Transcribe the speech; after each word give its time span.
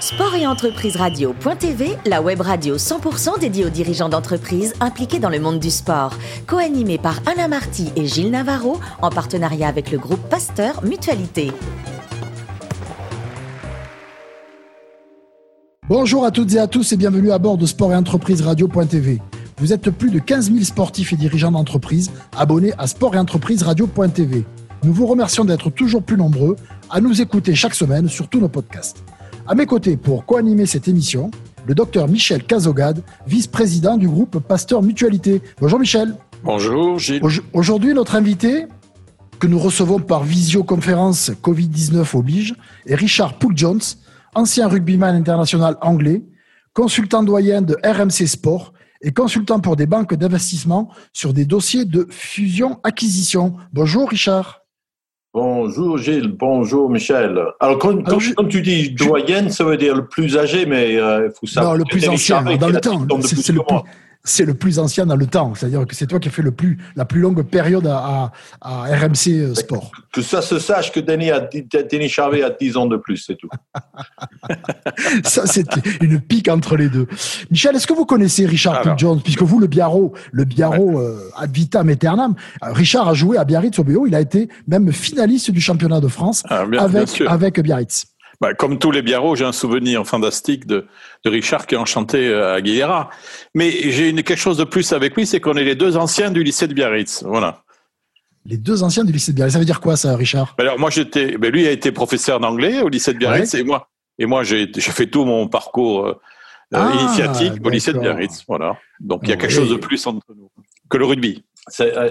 Sport 0.00 0.34
et 0.34 0.46
entreprise 0.46 0.96
radio.tv, 0.96 1.96
la 2.04 2.20
web 2.20 2.40
radio 2.40 2.76
100% 2.76 3.38
dédiée 3.38 3.64
aux 3.64 3.70
dirigeants 3.70 4.08
d'entreprises 4.08 4.74
impliqués 4.80 5.20
dans 5.20 5.28
le 5.28 5.38
monde 5.38 5.60
du 5.60 5.70
sport. 5.70 6.14
Co-animée 6.46 6.98
par 6.98 7.20
Anna 7.26 7.46
Marty 7.46 7.92
et 7.94 8.06
Gilles 8.06 8.32
Navarro, 8.32 8.80
en 9.02 9.10
partenariat 9.10 9.68
avec 9.68 9.92
le 9.92 9.98
groupe 9.98 10.20
Pasteur 10.28 10.84
Mutualité. 10.84 11.52
Bonjour 15.88 16.24
à 16.24 16.32
toutes 16.32 16.52
et 16.54 16.58
à 16.58 16.66
tous 16.66 16.92
et 16.92 16.96
bienvenue 16.96 17.30
à 17.30 17.38
bord 17.38 17.56
de 17.56 17.66
Sport 17.66 17.92
et 17.92 17.96
entreprise 17.96 18.42
radio.tv. 18.42 19.20
Vous 19.58 19.72
êtes 19.72 19.90
plus 19.90 20.10
de 20.10 20.18
15 20.18 20.50
000 20.50 20.64
sportifs 20.64 21.12
et 21.12 21.16
dirigeants 21.16 21.52
d'entreprise 21.52 22.10
abonnés 22.36 22.72
à 22.78 22.88
Sport 22.88 23.14
et 23.14 23.18
entreprise 23.18 23.62
radio.tv. 23.62 24.44
Nous 24.82 24.92
vous 24.92 25.06
remercions 25.06 25.44
d'être 25.44 25.70
toujours 25.70 26.02
plus 26.02 26.16
nombreux 26.16 26.56
à 26.90 27.00
nous 27.00 27.22
écouter 27.22 27.54
chaque 27.54 27.74
semaine 27.74 28.08
sur 28.08 28.28
tous 28.28 28.40
nos 28.40 28.48
podcasts. 28.48 29.04
À 29.46 29.54
mes 29.54 29.66
côtés 29.66 29.98
pour 29.98 30.24
co-animer 30.24 30.64
cette 30.64 30.88
émission, 30.88 31.30
le 31.66 31.74
docteur 31.74 32.08
Michel 32.08 32.44
Cazogade, 32.44 33.02
vice-président 33.26 33.98
du 33.98 34.08
groupe 34.08 34.38
Pasteur 34.38 34.82
Mutualité. 34.82 35.42
Bonjour 35.60 35.78
Michel. 35.78 36.16
Bonjour 36.42 36.98
Gilles. 36.98 37.20
Aujourd'hui, 37.52 37.92
notre 37.92 38.14
invité, 38.14 38.64
que 39.38 39.46
nous 39.46 39.58
recevons 39.58 39.98
par 39.98 40.24
visioconférence 40.24 41.30
Covid-19 41.42 42.16
oblige, 42.16 42.54
est 42.86 42.94
Richard 42.94 43.38
Poole-Jones, 43.38 43.82
ancien 44.34 44.66
rugbyman 44.66 45.14
international 45.14 45.76
anglais, 45.82 46.24
consultant 46.72 47.22
doyen 47.22 47.60
de 47.60 47.76
RMC 47.84 48.26
Sport 48.26 48.72
et 49.02 49.12
consultant 49.12 49.60
pour 49.60 49.76
des 49.76 49.86
banques 49.86 50.14
d'investissement 50.14 50.88
sur 51.12 51.34
des 51.34 51.44
dossiers 51.44 51.84
de 51.84 52.06
fusion-acquisition. 52.10 53.56
Bonjour 53.74 54.08
Richard. 54.08 54.63
Bonjour 55.34 55.98
Gilles, 55.98 56.28
bonjour 56.28 56.88
Michel. 56.88 57.36
Alors 57.58 57.80
quand, 57.80 58.04
tu 58.48 58.62
dis 58.62 58.90
doyenne, 58.90 59.50
ça 59.50 59.64
veut 59.64 59.76
dire 59.76 59.96
le 59.96 60.06
plus 60.06 60.38
âgé, 60.38 60.64
mais 60.64 60.92
il 60.92 60.98
euh, 61.00 61.28
faut 61.32 61.48
savoir. 61.48 61.72
Non, 61.72 61.78
le 61.80 61.84
plus 61.86 62.08
ancien 62.08 62.40
dans 62.56 62.68
le 62.68 62.80
temps. 62.80 63.04
C'est 63.20 63.52
le, 63.52 63.60
plus, 63.62 63.74
c'est 64.24 64.46
le 64.46 64.54
plus 64.54 64.78
ancien 64.78 65.04
dans 65.04 65.16
le 65.16 65.26
temps. 65.26 65.54
C'est-à-dire 65.54 65.86
que 65.86 65.94
c'est 65.94 66.06
toi 66.06 66.18
qui 66.18 66.28
as 66.28 66.30
fait 66.30 66.42
le 66.42 66.50
plus, 66.50 66.78
la 66.96 67.04
plus 67.04 67.20
longue 67.20 67.42
période 67.42 67.86
à, 67.86 68.32
à, 68.60 68.84
RMC 68.84 69.28
euh, 69.28 69.54
Sport. 69.54 69.92
Que 70.12 70.22
ça 70.22 70.40
se 70.40 70.58
sache 70.58 70.90
que 70.92 71.00
Denis, 71.00 71.30
a, 71.30 71.40
Denis 71.40 72.08
Charvet 72.08 72.42
a 72.42 72.50
10 72.50 72.76
ans 72.78 72.86
de 72.86 72.96
plus, 72.96 73.18
c'est 73.18 73.36
tout. 73.36 73.50
ça, 75.24 75.46
c'est 75.46 75.68
une 76.00 76.20
pique 76.20 76.48
entre 76.48 76.76
les 76.76 76.88
deux. 76.88 77.06
Michel, 77.50 77.76
est-ce 77.76 77.86
que 77.86 77.92
vous 77.92 78.06
connaissez 78.06 78.46
Richard 78.46 78.80
Alors, 78.80 78.96
Jones? 78.96 79.20
Puisque 79.22 79.42
vous, 79.42 79.60
le 79.60 79.66
Biarro, 79.66 80.14
le 80.32 80.44
Biarro 80.44 80.98
euh, 80.98 81.30
ad 81.36 81.52
vitam 81.52 81.90
aeternam, 81.90 82.34
euh, 82.62 82.72
Richard 82.72 83.08
a 83.08 83.14
joué 83.14 83.36
à 83.36 83.44
Biarritz 83.44 83.78
au 83.78 83.84
BO. 83.84 84.06
Il 84.06 84.14
a 84.14 84.20
été 84.22 84.48
même 84.66 84.90
finaliste 84.90 85.50
du 85.50 85.60
championnat 85.60 86.00
de 86.00 86.08
France 86.08 86.42
ah, 86.48 86.64
avec, 86.78 87.20
avec 87.26 87.60
Biarritz. 87.60 88.06
Bah, 88.44 88.52
comme 88.52 88.78
tous 88.78 88.90
les 88.90 89.00
Biarros, 89.00 89.36
j'ai 89.36 89.46
un 89.46 89.52
souvenir 89.52 90.06
fantastique 90.06 90.66
de, 90.66 90.86
de 91.24 91.30
Richard 91.30 91.66
qui 91.66 91.76
est 91.76 91.78
enchanté 91.78 92.28
euh, 92.28 92.56
à 92.56 92.60
Guillera. 92.60 93.08
Mais 93.54 93.70
j'ai 93.90 94.12
quelque 94.12 94.36
chose 94.36 94.58
de 94.58 94.64
plus 94.64 94.92
avec 94.92 95.16
lui, 95.16 95.24
c'est 95.24 95.40
qu'on 95.40 95.54
est 95.54 95.64
les 95.64 95.74
deux 95.74 95.96
anciens 95.96 96.30
du 96.30 96.42
lycée 96.42 96.68
de 96.68 96.74
Biarritz. 96.74 97.24
Voilà. 97.26 97.62
Les 98.44 98.58
deux 98.58 98.82
anciens 98.82 99.04
du 99.04 99.12
lycée 99.12 99.32
de 99.32 99.36
Biarritz. 99.36 99.54
Ça 99.54 99.58
veut 99.58 99.64
dire 99.64 99.80
quoi, 99.80 99.96
ça, 99.96 100.14
Richard? 100.14 100.54
Bah, 100.58 100.64
Alors, 100.64 100.78
moi, 100.78 100.90
j'étais. 100.90 101.38
Ben, 101.38 101.50
lui 101.50 101.66
a 101.66 101.70
été 101.70 101.90
professeur 101.90 102.38
d'anglais 102.38 102.82
au 102.82 102.90
lycée 102.90 103.14
de 103.14 103.18
Biarritz 103.18 103.54
et 103.54 103.64
moi, 103.64 103.88
et 104.18 104.26
moi, 104.26 104.42
j'ai 104.42 104.70
fait 104.78 105.06
tout 105.06 105.24
mon 105.24 105.48
parcours 105.48 106.06
euh, 106.06 106.20
ah, 106.74 106.92
initiatique 107.00 107.64
au 107.64 107.70
lycée 107.70 107.94
de 107.94 107.98
Biarritz. 107.98 108.44
Voilà. 108.46 108.76
Donc, 109.00 109.20
il 109.22 109.30
y 109.30 109.32
a 109.32 109.36
quelque 109.36 109.54
chose 109.54 109.70
de 109.70 109.76
plus 109.76 110.06
entre 110.06 110.34
nous 110.36 110.50
que 110.90 110.98
le 110.98 111.06
rugby. 111.06 111.42
Euh, 111.80 112.10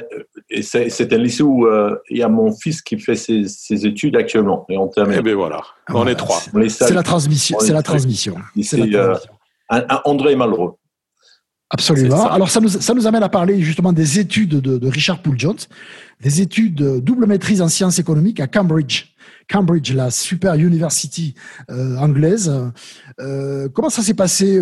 c'est 0.61 1.13
un 1.13 1.17
lycée 1.17 1.43
où 1.43 1.67
euh, 1.67 1.95
il 2.09 2.17
y 2.17 2.23
a 2.23 2.29
mon 2.29 2.51
fils 2.51 2.81
qui 2.81 2.99
fait 2.99 3.15
ses, 3.15 3.85
études 3.85 4.15
actuellement. 4.15 4.65
Et 4.69 4.77
on 4.77 4.87
termine. 4.87 5.17
Eh 5.19 5.21
bien 5.21 5.35
voilà, 5.35 5.61
on 5.89 6.07
est 6.07 6.15
trois. 6.15 6.41
C'est 6.69 6.93
la 6.93 7.03
transmission. 7.03 7.57
C'est 7.59 7.73
la 7.73 7.83
transmission. 7.83 8.35
C'est 8.61 8.95
euh, 8.95 9.15
André 10.05 10.35
Malraux. 10.35 10.79
Absolument. 11.69 12.29
Alors 12.29 12.49
ça 12.49 12.59
nous, 12.59 12.69
ça 12.69 12.93
nous 12.93 13.07
amène 13.07 13.23
à 13.23 13.29
parler 13.29 13.59
justement 13.61 13.93
des 13.93 14.19
études 14.19 14.59
de, 14.59 14.77
de 14.77 14.87
Richard 14.87 15.21
Poole-Jones, 15.23 15.57
des 16.21 16.41
études 16.41 16.75
de 16.75 16.99
double 16.99 17.25
maîtrise 17.25 17.61
en 17.63 17.67
sciences 17.67 17.97
économiques 17.99 18.39
à 18.39 18.47
Cambridge. 18.47 19.05
Cambridge, 19.49 19.91
la 19.93 20.09
super 20.09 20.53
university 20.55 21.35
anglaise. 21.69 22.51
comment 23.73 23.89
ça 23.89 24.01
s'est 24.01 24.13
passé 24.13 24.59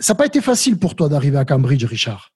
Ça 0.00 0.12
n'a 0.12 0.16
pas 0.16 0.26
été 0.26 0.40
facile 0.40 0.78
pour 0.78 0.96
toi 0.96 1.08
d'arriver 1.08 1.38
à 1.38 1.44
Cambridge, 1.44 1.84
Richard? 1.84 2.32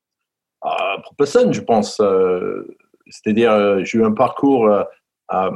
Pour 1.06 1.14
personne, 1.16 1.52
je 1.52 1.60
pense. 1.60 1.98
Euh, 2.00 2.76
c'est-à-dire, 3.08 3.52
euh, 3.52 3.84
j'ai 3.84 3.98
eu 3.98 4.04
un 4.04 4.12
parcours 4.12 4.68
euh, 4.68 5.50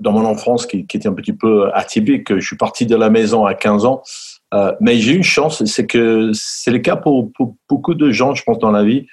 dans 0.00 0.12
mon 0.12 0.24
enfance 0.24 0.66
qui, 0.66 0.78
était 0.78 1.06
un 1.06 1.12
petit 1.12 1.34
peu 1.34 1.70
atypique. 1.74 2.34
Je 2.34 2.44
suis 2.44 2.56
parti 2.56 2.86
de 2.86 2.96
la 2.96 3.10
maison 3.10 3.44
à 3.44 3.54
15 3.54 3.84
ans. 3.84 4.02
mais 4.80 4.96
j'ai 4.96 5.12
une 5.12 5.22
chance, 5.22 5.64
c'est 5.64 5.86
que 5.86 6.30
c'est 6.32 6.70
le 6.70 6.78
cas 6.78 6.96
pour, 6.96 7.30
beaucoup 7.68 7.94
de 7.94 8.10
gens, 8.10 8.34
je 8.34 8.42
pense, 8.42 8.58
dans 8.58 8.70
la 8.70 8.84
vie. 8.84 9.06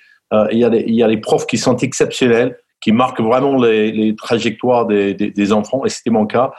il, 0.51 0.57
y 0.57 0.63
a 1.03 1.07
des, 1.07 1.17
profs 1.17 1.45
qui 1.45 1.57
sont 1.57 1.75
exceptionnels, 1.77 2.57
qui 2.79 2.91
marquent 2.91 3.21
vraiment 3.21 3.61
les, 3.61 4.15
trajectoires 4.15 4.85
des, 4.87 5.51
enfants. 5.51 5.83
Et 5.85 5.89
c'était 5.89 6.09
mon 6.09 6.25
cas. 6.25 6.51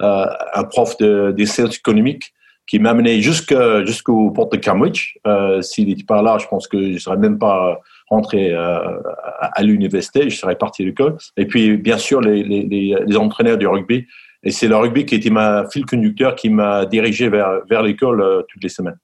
un 0.00 0.64
prof 0.64 0.96
de, 0.98 1.32
des 1.32 1.46
sciences 1.46 1.76
économiques 1.76 2.32
qui 2.66 2.78
m'a 2.78 2.90
amené 2.90 3.20
jusqu'au 3.22 4.30
port 4.30 4.48
de 4.48 4.56
Cambridge. 4.56 5.16
S'il 5.62 5.88
n'était 5.88 6.04
pas 6.04 6.22
là, 6.22 6.38
je 6.38 6.46
pense 6.48 6.66
que 6.68 6.78
je 6.82 6.92
ne 6.92 6.98
serais 6.98 7.16
même 7.16 7.38
pas 7.38 7.80
rentré 8.10 8.52
euh, 8.52 9.00
à 9.40 9.62
l'université, 9.62 10.28
je 10.28 10.36
serais 10.36 10.56
parti 10.56 10.82
de 10.82 10.88
l'école. 10.88 11.16
Et 11.36 11.46
puis, 11.46 11.76
bien 11.76 11.96
sûr, 11.96 12.20
les, 12.20 12.42
les, 12.42 12.96
les, 13.06 13.16
entraîneurs 13.16 13.56
du 13.56 13.66
rugby. 13.66 14.06
Et 14.42 14.50
c'est 14.50 14.68
le 14.68 14.76
rugby 14.76 15.06
qui 15.06 15.14
était 15.14 15.30
ma 15.30 15.68
fil 15.70 15.86
conducteur 15.86 16.34
qui 16.34 16.50
m'a 16.50 16.86
dirigé 16.86 17.28
vers, 17.28 17.60
vers 17.68 17.82
l'école 17.82 18.20
euh, 18.20 18.42
toutes 18.48 18.62
les 18.62 18.68
semaines. 18.68 18.98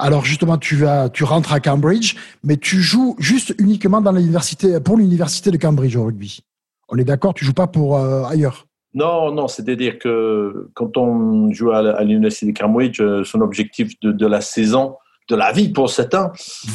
Alors 0.00 0.24
justement, 0.24 0.58
tu 0.58 0.74
vas, 0.74 1.08
tu 1.08 1.22
rentres 1.22 1.52
à 1.52 1.60
Cambridge, 1.60 2.16
mais 2.42 2.56
tu 2.56 2.78
joues 2.78 3.14
juste 3.20 3.54
uniquement 3.58 4.00
dans 4.00 4.10
l'université, 4.10 4.80
pour 4.80 4.96
l'université 4.96 5.52
de 5.52 5.56
Cambridge 5.56 5.94
au 5.94 6.04
rugby. 6.04 6.40
On 6.88 6.98
est 6.98 7.04
d'accord, 7.04 7.32
tu 7.32 7.44
joues 7.44 7.52
pas 7.52 7.68
pour 7.68 7.96
euh, 7.96 8.24
ailleurs? 8.24 8.66
Non, 8.94 9.30
non, 9.30 9.46
c'est-à-dire 9.46 9.98
que 10.00 10.70
quand 10.74 10.96
on 10.96 11.52
joue 11.52 11.70
à, 11.70 12.02
l'université 12.02 12.50
de 12.50 12.58
Cambridge, 12.58 13.00
son 13.24 13.40
objectif 13.40 13.92
de, 14.00 14.10
de 14.10 14.26
la 14.26 14.40
saison, 14.40 14.96
de 15.28 15.36
la 15.36 15.52
vie 15.52 15.68
pour 15.68 15.90
certains. 15.90 16.32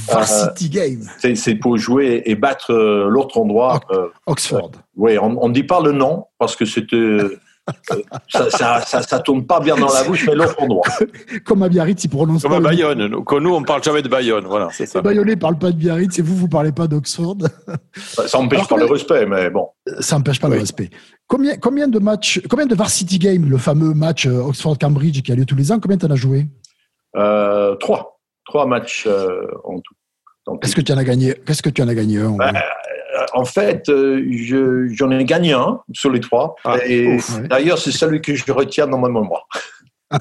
Varsity 0.08 0.72
euh, 0.76 0.80
Game. 0.80 1.36
C'est 1.36 1.56
pour 1.56 1.78
jouer 1.78 2.24
et 2.26 2.36
battre 2.36 2.72
euh, 2.72 3.08
l'autre 3.10 3.38
endroit. 3.38 3.80
Euh, 3.92 4.08
Oxford. 4.26 4.72
oui, 4.96 5.18
on 5.18 5.48
ne 5.48 5.54
dit 5.54 5.64
pas 5.64 5.82
le 5.82 5.92
nom 5.92 6.26
parce 6.38 6.56
que 6.56 6.66
c'était. 6.66 7.18
ça, 8.28 8.82
ça, 8.82 9.02
ça, 9.02 9.20
tourne 9.20 9.46
pas 9.46 9.60
bien 9.60 9.76
dans 9.78 9.94
la 9.94 10.04
bouche, 10.04 10.26
mais 10.28 10.36
l'autre 10.36 10.62
endroit. 10.62 10.88
Comme 11.46 11.62
à 11.64 11.70
Biarritz, 11.70 12.04
ils 12.04 12.10
prononcent 12.10 12.42
Comme 12.42 12.54
à 12.54 12.60
Bayonne. 12.60 13.08
Nous, 13.08 13.40
nous, 13.40 13.54
on 13.54 13.64
parle 13.64 13.84
jamais 13.84 14.02
de 14.02 14.10
Bayonne. 14.10 14.46
Voilà, 14.46 14.70
c'est 14.72 14.88
ça. 14.88 15.00
Les 15.00 15.04
Bayonnais 15.04 15.36
parlent 15.36 15.60
pas 15.60 15.72
de 15.72 15.78
Biarritz 15.78 16.18
et 16.18 16.22
vous, 16.22 16.36
vous 16.36 16.48
parlez 16.48 16.72
pas 16.72 16.88
d'Oxford. 16.88 17.38
Ça 17.96 18.40
n'empêche 18.40 18.68
pas 18.68 18.78
le 18.78 18.86
respect, 18.86 19.26
mais 19.28 19.50
bon. 19.52 19.70
Ça 20.00 20.18
n'empêche 20.18 20.40
pas 20.40 20.50
le 20.50 20.58
respect. 20.58 20.90
Combien, 21.28 21.56
combien 21.56 21.88
de 21.88 22.00
matchs, 22.00 22.42
combien 22.50 22.66
de 22.66 22.76
Varsity 22.76 23.20
Game, 23.20 23.48
le 23.48 23.58
fameux 23.58 23.94
match 23.94 24.26
Oxford-Cambridge 24.26 25.22
qui 25.22 25.32
a 25.32 25.36
lieu 25.36 25.46
tous 25.46 25.56
les 25.56 25.72
ans, 25.72 25.80
combien 25.80 25.98
tu 25.98 26.06
en 26.08 26.12
as 26.12 26.16
joué? 26.16 26.48
Euh, 27.16 27.76
Trois 27.76 28.21
trois 28.52 28.66
matchs 28.66 29.06
euh, 29.08 29.48
en 29.64 29.80
tout. 29.80 29.96
Qu'est-ce 30.62 30.76
que 30.76 30.82
tu 30.82 30.92
en 30.92 30.98
as 30.98 31.06
gagné? 31.06 31.36
Qu'est-ce 31.46 31.62
que 31.62 31.70
tu 31.70 31.82
en 31.82 31.88
as 31.88 31.96
gagné 31.96 32.20
un 32.20 32.32
bah, 32.32 32.52
euh, 32.52 33.26
En 33.34 33.46
fait, 33.46 33.88
euh, 33.88 34.90
j'en 34.92 35.10
ai 35.12 35.24
gagné 35.24 35.54
un 35.54 35.80
sur 35.94 36.12
les 36.12 36.20
trois. 36.20 36.56
Ah, 36.66 36.76
et 36.86 37.18
d'ailleurs, 37.50 37.78
c'est 37.78 37.92
celui 37.92 38.22
que 38.22 38.36
je 38.36 38.52
retiens 38.52 38.88
dans 38.88 38.98
ma 38.98 39.08
mémoire. 39.08 39.48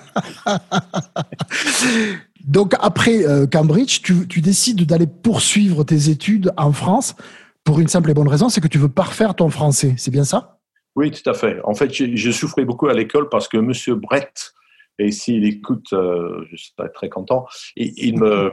Donc 2.44 2.74
après 2.80 3.24
Cambridge, 3.50 4.02
tu, 4.02 4.28
tu 4.28 4.40
décides 4.40 4.86
d'aller 4.86 5.08
poursuivre 5.08 5.82
tes 5.82 6.10
études 6.10 6.52
en 6.56 6.70
France 6.72 7.16
pour 7.64 7.80
une 7.80 7.88
simple 7.88 8.10
et 8.10 8.14
bonne 8.14 8.28
raison, 8.28 8.48
c'est 8.48 8.60
que 8.60 8.68
tu 8.68 8.78
veux 8.78 8.88
parfaire 8.88 9.34
ton 9.34 9.48
français. 9.48 9.94
C'est 9.96 10.12
bien 10.12 10.24
ça? 10.24 10.60
Oui, 10.94 11.10
tout 11.10 11.28
à 11.28 11.34
fait. 11.34 11.58
En 11.64 11.74
fait, 11.74 11.92
je, 11.92 12.30
souffrais 12.30 12.64
beaucoup 12.64 12.88
à 12.88 12.94
l'école 12.94 13.28
parce 13.28 13.48
que 13.48 13.56
Monsieur 13.56 13.94
Brett 13.96 14.52
et 15.00 15.12
s'il 15.12 15.44
écoute, 15.44 15.92
euh, 15.92 16.44
je 16.52 16.56
serais 16.56 16.88
très 16.90 17.08
content. 17.08 17.46
Et, 17.76 17.92
il 17.96 18.18
me, 18.18 18.52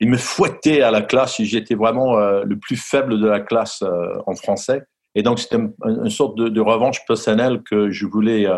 il 0.00 0.08
me 0.08 0.16
fouettait 0.16 0.82
à 0.82 0.90
la 0.90 1.02
classe. 1.02 1.40
J'étais 1.40 1.74
vraiment 1.74 2.18
euh, 2.18 2.42
le 2.44 2.58
plus 2.58 2.76
faible 2.76 3.20
de 3.20 3.26
la 3.26 3.40
classe 3.40 3.82
euh, 3.82 4.14
en 4.26 4.34
français. 4.34 4.82
Et 5.14 5.22
donc, 5.22 5.38
c'était 5.38 5.58
une, 5.84 6.10
sorte 6.10 6.36
de, 6.36 6.60
revanche 6.60 7.04
personnelle 7.06 7.62
que 7.62 7.88
je 7.90 8.04
voulais 8.04 8.48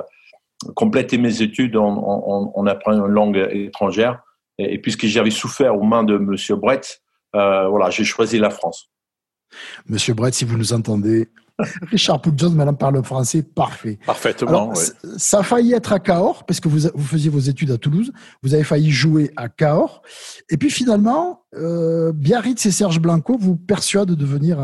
compléter 0.74 1.18
mes 1.18 1.42
études 1.42 1.76
en, 1.76 2.52
en, 2.54 2.66
apprenant 2.66 3.04
une 3.04 3.12
langue 3.12 3.48
étrangère. 3.50 4.22
Et, 4.56 4.78
puisque 4.78 5.04
j'avais 5.04 5.30
souffert 5.30 5.76
aux 5.76 5.82
mains 5.82 6.02
de 6.02 6.16
Monsieur 6.16 6.56
Brett, 6.56 7.02
voilà, 7.34 7.90
j'ai 7.90 8.04
choisi 8.04 8.38
la 8.38 8.48
France. 8.48 8.90
Monsieur 9.86 10.14
Brett, 10.14 10.32
si 10.32 10.46
vous 10.46 10.56
nous 10.56 10.72
entendez, 10.72 11.28
Richard 11.90 12.20
Poudjones, 12.20 12.54
madame 12.54 12.76
parle 12.76 13.02
français 13.02 13.42
parfait. 13.42 13.98
Parfaitement. 14.04 14.74
Ça 15.16 15.38
a 15.38 15.42
failli 15.42 15.72
être 15.72 15.92
à 15.92 15.98
Cahors, 15.98 16.44
parce 16.44 16.60
que 16.60 16.68
vous, 16.68 16.88
vous 16.94 17.04
faisiez 17.04 17.30
vos 17.30 17.38
études 17.38 17.70
à 17.70 17.78
Toulouse. 17.78 18.12
Vous 18.42 18.54
avez 18.54 18.64
failli 18.64 18.90
jouer 18.90 19.30
à 19.36 19.48
Cahors. 19.48 20.02
Et 20.50 20.56
puis 20.56 20.70
finalement, 20.70 21.44
euh, 21.54 22.12
Biarritz 22.12 22.66
et 22.66 22.70
Serge 22.70 23.00
Blanco 23.00 23.36
vous 23.38 23.56
persuadent 23.56 24.14
de 24.14 24.24
venir 24.26 24.58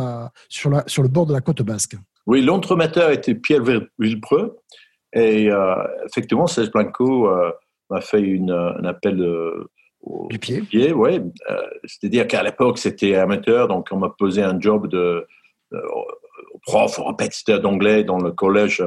sur, 0.49 0.71
la, 0.71 0.85
sur 0.87 1.03
le 1.03 1.09
bord 1.09 1.27
de 1.27 1.33
la 1.33 1.41
côte 1.41 1.63
basque. 1.63 1.97
Oui, 2.27 2.43
l'entremetteur 2.43 3.11
était 3.11 3.35
Pierre 3.35 3.63
Villepreux. 3.99 4.59
Et 5.15 5.51
euh, 5.51 5.75
effectivement, 6.07 6.47
Serge 6.47 6.71
Blanco 6.71 7.29
euh, 7.29 7.51
m'a 7.91 8.01
fait 8.01 8.21
une, 8.21 8.51
un 8.51 8.85
appel 8.85 9.23
au, 10.03 10.29
du 10.29 10.39
pied. 10.39 10.61
pied 10.61 10.93
ouais. 10.93 11.23
C'est-à-dire 11.85 12.27
qu'à 12.27 12.43
l'époque, 12.43 12.79
c'était 12.79 13.15
amateur, 13.15 13.69
donc 13.69 13.89
on 13.93 13.97
m'a 13.97 14.11
posé 14.11 14.43
un 14.43 14.61
job 14.61 14.89
de, 14.89 15.27
prof 16.63 16.99
ou 16.99 17.05
répétiteur 17.05 17.61
d'anglais 17.61 18.05
dans 18.05 18.19
le 18.19 18.33
collège 18.33 18.85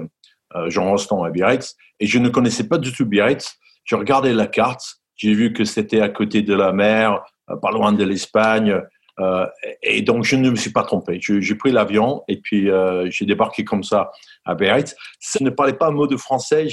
Jean 0.68 0.90
Rostand 0.90 1.24
à 1.24 1.30
Biarritz. 1.30 1.76
Et 2.00 2.08
je 2.08 2.20
ne 2.20 2.30
connaissais 2.30 2.68
pas 2.68 2.78
du 2.78 2.94
tout 2.94 3.06
Biarritz. 3.06 3.56
Je 3.84 3.96
regardais 3.96 4.34
la 4.34 4.48
carte, 4.48 4.98
j'ai 5.16 5.34
vu 5.34 5.54
que 5.54 5.64
c'était 5.64 6.02
à 6.02 6.10
côté 6.10 6.42
de 6.42 6.54
la 6.54 6.72
mer, 6.72 7.24
pas 7.62 7.72
loin 7.72 7.94
de 7.94 8.04
l'Espagne. 8.04 8.82
Euh, 9.20 9.46
et 9.82 10.02
donc, 10.02 10.24
je 10.24 10.36
ne 10.36 10.50
me 10.50 10.56
suis 10.56 10.72
pas 10.72 10.84
trompé. 10.84 11.20
J'ai 11.22 11.56
pris 11.56 11.72
l'avion 11.72 12.24
et 12.28 12.38
puis 12.38 12.70
euh, 12.70 13.10
j'ai 13.10 13.26
débarqué 13.26 13.64
comme 13.64 13.84
ça 13.84 14.12
à 14.44 14.56
Biarritz. 14.56 14.96
Ça 15.20 15.40
ne 15.42 15.50
parlait 15.50 15.74
pas 15.74 15.88
un 15.88 15.92
mot 15.92 16.08
de 16.08 16.18
français. 16.18 16.68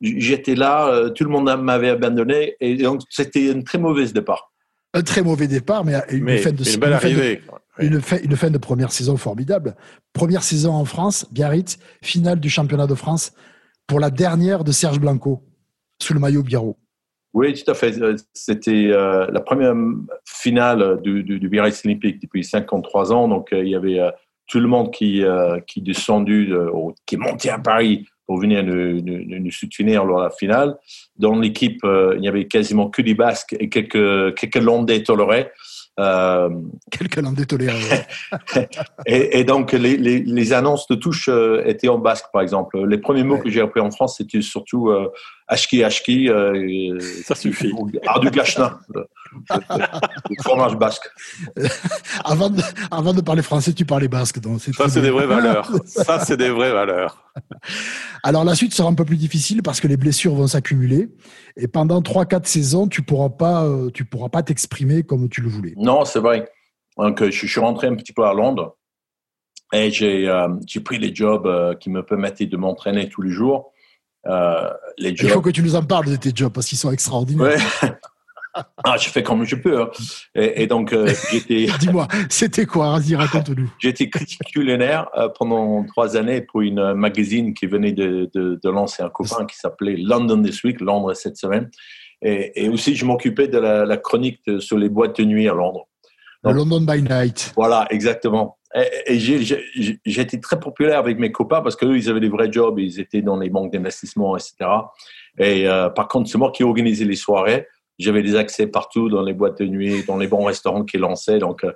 J'étais 0.00 0.54
là, 0.54 0.88
euh, 0.88 1.10
tout 1.10 1.24
le 1.24 1.30
monde 1.30 1.50
m'avait 1.62 1.90
abandonné 1.90 2.56
et 2.60 2.76
donc 2.76 3.02
c'était 3.10 3.50
un 3.50 3.62
très 3.62 3.78
mauvais 3.78 4.06
départ. 4.06 4.52
Un 4.92 5.02
très 5.02 5.22
mauvais 5.22 5.48
départ, 5.48 5.84
mais 5.84 5.94
une, 6.10 6.38
fin, 6.38 6.52
de, 6.52 6.62
une 6.62 6.76
belle 6.76 6.92
arrivée. 6.92 7.42
Une, 7.78 8.00
fin, 8.00 8.18
une 8.22 8.36
fin 8.36 8.50
de 8.50 8.58
première 8.58 8.92
saison 8.92 9.16
formidable. 9.16 9.74
Première 10.12 10.42
saison 10.42 10.72
en 10.72 10.84
France, 10.84 11.26
Biarritz, 11.32 11.78
finale 12.02 12.38
du 12.38 12.48
championnat 12.48 12.86
de 12.86 12.94
France 12.94 13.32
pour 13.86 14.00
la 14.00 14.10
dernière 14.10 14.64
de 14.64 14.72
Serge 14.72 15.00
Blanco 15.00 15.42
sous 16.00 16.14
le 16.14 16.20
maillot 16.20 16.42
Biarro. 16.42 16.78
Oui, 17.34 17.52
tout 17.52 17.68
à 17.68 17.74
fait. 17.74 18.00
Euh, 18.00 18.14
c'était 18.32 18.90
euh, 18.90 19.26
la 19.30 19.40
première 19.40 19.74
finale 20.24 21.00
du, 21.02 21.24
du, 21.24 21.48
Biarritz 21.48 21.84
Olympique 21.84 22.22
depuis 22.22 22.44
53 22.44 23.12
ans. 23.12 23.26
Donc, 23.26 23.52
euh, 23.52 23.64
il 23.64 23.70
y 23.70 23.74
avait 23.74 24.00
tout 24.46 24.60
le 24.60 24.68
monde 24.68 24.92
qui, 24.92 25.24
qui 25.66 25.80
descendu, 25.80 26.52
qui 27.06 27.14
est 27.14 27.18
monté 27.18 27.48
à 27.48 27.58
Paris 27.58 28.06
pour 28.26 28.38
venir 28.38 28.62
nous, 28.62 29.00
nous, 29.00 29.40
nous 29.40 29.50
soutenir 29.50 30.04
lors 30.04 30.18
de 30.18 30.24
la 30.24 30.30
finale. 30.30 30.76
Dans 31.16 31.34
l'équipe, 31.34 31.80
il 31.82 32.20
n'y 32.20 32.28
avait 32.28 32.46
quasiment 32.46 32.90
que 32.90 33.00
des 33.00 33.14
Basques 33.14 33.56
et 33.58 33.70
quelques, 33.70 34.34
quelques 34.34 34.62
Landais 34.62 35.02
tolérés. 35.02 35.48
Euh, 36.00 36.50
tolérées. 37.46 37.78
et, 39.06 39.38
et, 39.38 39.44
donc, 39.44 39.72
les, 39.72 39.96
les, 39.96 40.18
les, 40.18 40.52
annonces 40.52 40.88
de 40.88 40.96
touche 40.96 41.28
euh, 41.28 41.62
étaient 41.66 41.88
en 41.88 41.98
basque, 41.98 42.26
par 42.32 42.42
exemple. 42.42 42.84
Les 42.84 42.98
premiers 42.98 43.22
mots 43.22 43.38
que 43.38 43.48
j'ai 43.48 43.60
appris 43.60 43.80
en 43.80 43.92
France, 43.92 44.16
c'était 44.16 44.42
surtout 44.42 44.90
euh, 44.90 45.08
ashki, 45.48 45.84
ashki. 45.84 46.28
Euh, 46.28 46.98
Ça 47.24 47.34
suffit. 47.34 47.72
du 47.72 48.30
gachna, 48.30 48.78
le, 48.94 49.06
fromage 50.42 50.76
basque. 50.76 51.08
avant, 52.24 52.50
de, 52.50 52.60
avant 52.90 53.12
de 53.12 53.20
parler 53.20 53.42
français, 53.42 53.72
tu 53.72 53.84
parlais 53.84 54.08
basque. 54.08 54.40
Donc 54.40 54.60
Ça, 54.60 54.88
c'est 54.88 55.02
des 55.02 55.10
vraies 55.10 55.26
valeurs. 55.26 55.70
Ça, 55.84 56.20
c'est 56.20 56.36
des 56.36 56.50
vraies 56.50 56.72
valeurs. 56.72 57.30
Alors, 58.22 58.44
la 58.44 58.54
suite 58.54 58.72
sera 58.72 58.88
un 58.88 58.94
peu 58.94 59.04
plus 59.04 59.16
difficile 59.16 59.62
parce 59.62 59.80
que 59.80 59.88
les 59.88 59.96
blessures 59.96 60.34
vont 60.34 60.46
s'accumuler. 60.46 61.08
Et 61.56 61.68
pendant 61.68 62.00
3-4 62.00 62.46
saisons, 62.46 62.88
tu 62.88 63.02
pourras 63.02 63.30
pas, 63.30 63.64
euh, 63.64 63.90
tu 63.90 64.04
pourras 64.04 64.28
pas 64.28 64.42
t'exprimer 64.42 65.02
comme 65.02 65.28
tu 65.28 65.40
le 65.40 65.48
voulais. 65.48 65.74
Non, 65.76 66.04
c'est 66.04 66.20
vrai. 66.20 66.48
Donc, 66.96 67.22
euh, 67.22 67.30
je 67.30 67.46
suis 67.46 67.60
rentré 67.60 67.86
un 67.88 67.96
petit 67.96 68.12
peu 68.12 68.24
à 68.24 68.32
Londres 68.32 68.76
et 69.72 69.90
j'ai 69.90 70.28
euh, 70.28 70.48
pris 70.84 70.98
les 70.98 71.14
jobs 71.14 71.78
qui 71.78 71.90
me 71.90 72.04
permettaient 72.04 72.46
de 72.46 72.56
m'entraîner 72.56 73.08
tous 73.08 73.22
les 73.22 73.30
jours. 73.30 73.72
Les 74.98 75.16
jobs... 75.16 75.28
Il 75.28 75.30
faut 75.30 75.40
que 75.40 75.50
tu 75.50 75.62
nous 75.62 75.76
en 75.76 75.82
parles 75.82 76.06
de 76.06 76.16
tes 76.16 76.32
jobs 76.34 76.52
parce 76.52 76.66
qu'ils 76.66 76.78
sont 76.78 76.92
extraordinaires. 76.92 77.58
Ouais. 77.82 77.90
Ah, 78.84 78.96
je 78.96 79.08
fais 79.08 79.22
comme 79.22 79.44
je 79.44 79.56
peux. 79.56 79.82
Hein. 79.82 79.90
Et, 80.34 80.66
donc, 80.66 80.92
euh, 80.92 81.12
j'étais. 81.30 81.66
Dis-moi, 81.80 82.06
c'était 82.28 82.66
quoi? 82.66 82.98
Vas-y, 82.98 83.16
raconte-nous. 83.16 83.72
J'étais 83.78 84.08
critique 84.08 84.40
culinaire 84.52 85.08
euh, 85.16 85.28
pendant 85.28 85.84
trois 85.84 86.16
années 86.16 86.40
pour 86.40 86.60
une 86.60 86.78
euh, 86.78 86.94
magazine 86.94 87.54
qui 87.54 87.66
venait 87.66 87.92
de, 87.92 88.30
de, 88.34 88.60
de 88.62 88.70
lancer 88.70 89.02
un 89.02 89.08
copain 89.08 89.44
qui 89.46 89.56
s'appelait 89.56 89.96
London 89.96 90.40
This 90.42 90.62
Week, 90.62 90.80
Londres 90.80 91.14
cette 91.14 91.36
semaine. 91.36 91.70
Et, 92.22 92.64
et 92.64 92.68
aussi, 92.68 92.94
je 92.94 93.04
m'occupais 93.04 93.48
de 93.48 93.58
la, 93.58 93.84
la, 93.84 93.96
chronique 93.96 94.40
sur 94.60 94.78
les 94.78 94.88
boîtes 94.88 95.18
de 95.18 95.24
nuit 95.24 95.48
à 95.48 95.54
Londres. 95.54 95.88
London 96.44 96.80
by 96.82 97.02
Night. 97.02 97.52
Voilà, 97.56 97.86
exactement. 97.90 98.58
Et, 98.74 99.18
j'étais 100.04 100.40
très 100.40 100.58
populaire 100.58 100.98
avec 100.98 101.18
mes 101.18 101.30
copains 101.30 101.60
parce 101.60 101.76
qu'eux, 101.76 101.96
ils 101.96 102.10
avaient 102.10 102.20
des 102.20 102.28
vrais 102.28 102.50
jobs, 102.50 102.78
ils 102.78 102.98
étaient 103.00 103.22
dans 103.22 103.38
les 103.38 103.50
banques 103.50 103.72
d'investissement, 103.72 104.36
etc. 104.36 104.54
Et 105.38 105.66
par 105.94 106.08
contre, 106.08 106.28
c'est 106.28 106.38
moi 106.38 106.50
qui 106.50 106.64
organisais 106.64 107.04
les 107.04 107.16
soirées. 107.16 107.66
J'avais 107.98 108.22
des 108.22 108.34
accès 108.34 108.66
partout 108.66 109.08
dans 109.08 109.22
les 109.22 109.32
boîtes 109.32 109.60
de 109.60 109.66
nuit, 109.66 110.02
dans 110.06 110.16
les 110.16 110.26
bons 110.26 110.44
restaurants 110.44 110.84
qui 110.84 110.98
lançaient. 110.98 111.38
Donc, 111.38 111.62
euh, 111.62 111.72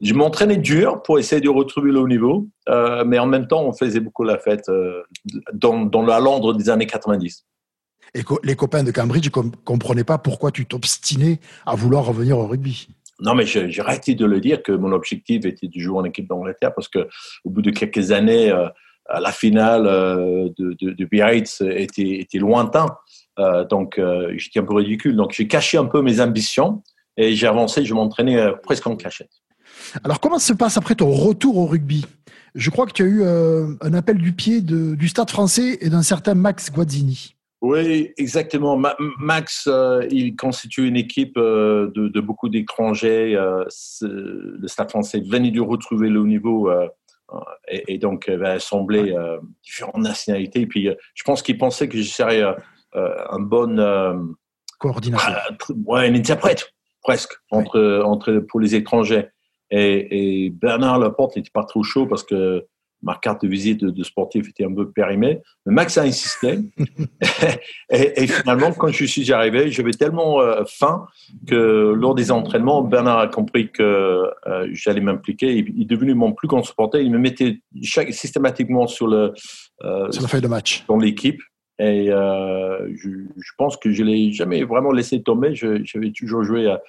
je 0.00 0.14
m'entraînais 0.14 0.56
dur 0.56 1.02
pour 1.02 1.18
essayer 1.18 1.40
de 1.40 1.48
retrouver 1.48 1.90
le 1.90 1.98
haut 1.98 2.08
niveau, 2.08 2.48
euh, 2.68 3.04
mais 3.04 3.18
en 3.18 3.26
même 3.26 3.48
temps, 3.48 3.64
on 3.64 3.72
faisait 3.72 4.00
beaucoup 4.00 4.22
la 4.22 4.38
fête 4.38 4.68
euh, 4.68 5.02
dans, 5.52 5.84
dans 5.84 6.02
la 6.02 6.20
Londres 6.20 6.54
des 6.54 6.70
années 6.70 6.86
90. 6.86 7.44
Et 8.14 8.22
les 8.44 8.56
copains 8.56 8.84
de 8.84 8.90
Cambridge 8.90 9.28
ne 9.36 9.50
comprenaient 9.64 10.04
pas 10.04 10.16
pourquoi 10.16 10.50
tu 10.50 10.64
t'obstinais 10.64 11.40
à 11.66 11.74
vouloir 11.74 12.06
revenir 12.06 12.38
au 12.38 12.46
rugby. 12.46 12.88
Non, 13.20 13.34
mais 13.34 13.46
j'ai 13.46 13.80
arrêté 13.80 14.14
de 14.14 14.24
le 14.26 14.40
dire 14.40 14.62
que 14.62 14.72
mon 14.72 14.92
objectif 14.92 15.44
était 15.44 15.68
de 15.68 15.80
jouer 15.80 15.98
en 15.98 16.04
équipe 16.04 16.28
d'Angleterre 16.28 16.72
parce 16.74 16.88
que 16.88 17.08
au 17.44 17.50
bout 17.50 17.62
de 17.62 17.70
quelques 17.70 18.12
années, 18.12 18.52
la 19.08 19.32
finale 19.32 19.84
de, 19.84 20.76
de, 20.80 20.90
de 20.92 21.04
Biarritz 21.04 21.62
était, 21.62 22.20
était 22.20 22.38
lointain. 22.38 22.86
Euh, 23.38 23.64
donc, 23.64 23.98
euh, 23.98 24.32
j'étais 24.36 24.60
un 24.60 24.64
peu 24.64 24.74
ridicule. 24.74 25.16
Donc, 25.16 25.32
j'ai 25.32 25.46
caché 25.46 25.78
un 25.78 25.84
peu 25.84 26.02
mes 26.02 26.20
ambitions 26.20 26.82
et 27.16 27.34
j'ai 27.34 27.46
avancé, 27.46 27.84
je 27.84 27.94
m'entraînais 27.94 28.36
euh, 28.36 28.52
presque 28.52 28.86
en 28.86 28.96
cachette. 28.96 29.30
Alors, 30.02 30.20
comment 30.20 30.38
se 30.38 30.52
passe 30.52 30.76
après 30.76 30.94
ton 30.94 31.10
retour 31.10 31.56
au 31.56 31.66
rugby? 31.66 32.04
Je 32.54 32.70
crois 32.70 32.86
que 32.86 32.92
tu 32.92 33.02
as 33.02 33.06
eu 33.06 33.22
un 33.24 33.94
appel 33.94 34.18
du 34.18 34.32
pied 34.32 34.62
de, 34.62 34.94
du 34.94 35.06
Stade 35.06 35.30
français 35.30 35.78
et 35.80 35.90
d'un 35.90 36.02
certain 36.02 36.34
Max 36.34 36.72
Guazzini. 36.72 37.36
Oui, 37.60 38.12
exactement. 38.16 38.80
Max, 39.18 39.68
il 40.10 40.36
constitue 40.36 40.86
une 40.86 40.96
équipe 40.96 41.36
de, 41.36 41.90
de 41.92 42.20
beaucoup 42.20 42.48
d'étrangers. 42.48 43.32
le 43.32 44.68
Stade 44.68 44.90
français 44.90 45.22
venait 45.28 45.50
de 45.50 45.60
retrouver 45.60 46.08
le 46.08 46.20
haut 46.20 46.26
niveau 46.26 46.70
et, 47.66 47.94
et, 47.94 47.98
donc 47.98 48.28
va 48.28 48.52
assembler 48.52 49.12
différentes 49.64 49.98
nationalités. 49.98 50.60
Et 50.60 50.66
puis, 50.68 50.88
je 51.14 51.24
pense 51.24 51.42
qu'il 51.42 51.58
pensait 51.58 51.88
que 51.88 51.98
je 51.98 52.08
serais 52.08 52.44
euh, 52.96 53.14
un 53.28 53.40
bon 53.40 53.78
euh, 53.78 54.14
coordinateur, 54.78 55.50
euh, 55.50 55.74
ouais, 55.84 56.08
un 56.08 56.14
interprète 56.14 56.72
presque 57.02 57.34
entre 57.50 58.02
entre 58.02 58.38
pour 58.38 58.60
les 58.60 58.74
étrangers. 58.74 59.28
Et, 59.70 60.46
et, 60.46 60.50
Bernard 60.50 60.98
Laporte 60.98 61.36
n'était 61.36 61.50
pas 61.52 61.64
trop 61.64 61.82
chaud 61.82 62.06
parce 62.06 62.22
que 62.22 62.66
ma 63.02 63.16
carte 63.16 63.42
de 63.42 63.48
visite 63.48 63.84
de, 63.84 64.02
sportif 64.04 64.48
était 64.48 64.64
un 64.64 64.74
peu 64.74 64.90
périmée. 64.90 65.40
Mais 65.66 65.72
Max 65.72 65.98
a 65.98 66.02
insisté. 66.02 66.58
et, 67.90 68.22
et, 68.22 68.26
finalement, 68.26 68.72
quand 68.72 68.88
je 68.88 69.04
suis 69.04 69.32
arrivé, 69.32 69.70
j'avais 69.70 69.92
tellement 69.92 70.40
faim 70.66 71.06
que 71.46 71.92
lors 71.94 72.14
des 72.14 72.30
entraînements, 72.30 72.82
Bernard 72.82 73.18
a 73.18 73.28
compris 73.28 73.70
que 73.70 74.22
j'allais 74.72 75.00
m'impliquer. 75.00 75.52
Il, 75.54 75.82
est 75.82 75.84
devenu 75.84 76.14
mon 76.14 76.32
plus 76.32 76.48
grand 76.48 76.62
supporter. 76.62 77.02
Il 77.02 77.10
me 77.12 77.18
mettait 77.18 77.60
chaque, 77.82 78.12
systématiquement 78.12 78.86
sur 78.86 79.06
le 79.06 79.32
sur 80.10 80.22
la 80.22 80.28
feuille 80.28 80.40
de 80.40 80.48
match 80.48 80.84
dans 80.88 80.98
l'équipe. 80.98 81.40
Et 81.78 82.10
euh, 82.10 82.88
je, 82.96 83.08
je, 83.08 83.52
pense 83.56 83.76
que 83.76 83.92
je 83.92 84.02
l'ai 84.02 84.32
jamais 84.32 84.64
vraiment 84.64 84.90
laissé 84.90 85.22
tomber. 85.22 85.54
J'avais 85.54 86.10
toujours 86.10 86.42
joué 86.42 86.66
à, 86.66 86.82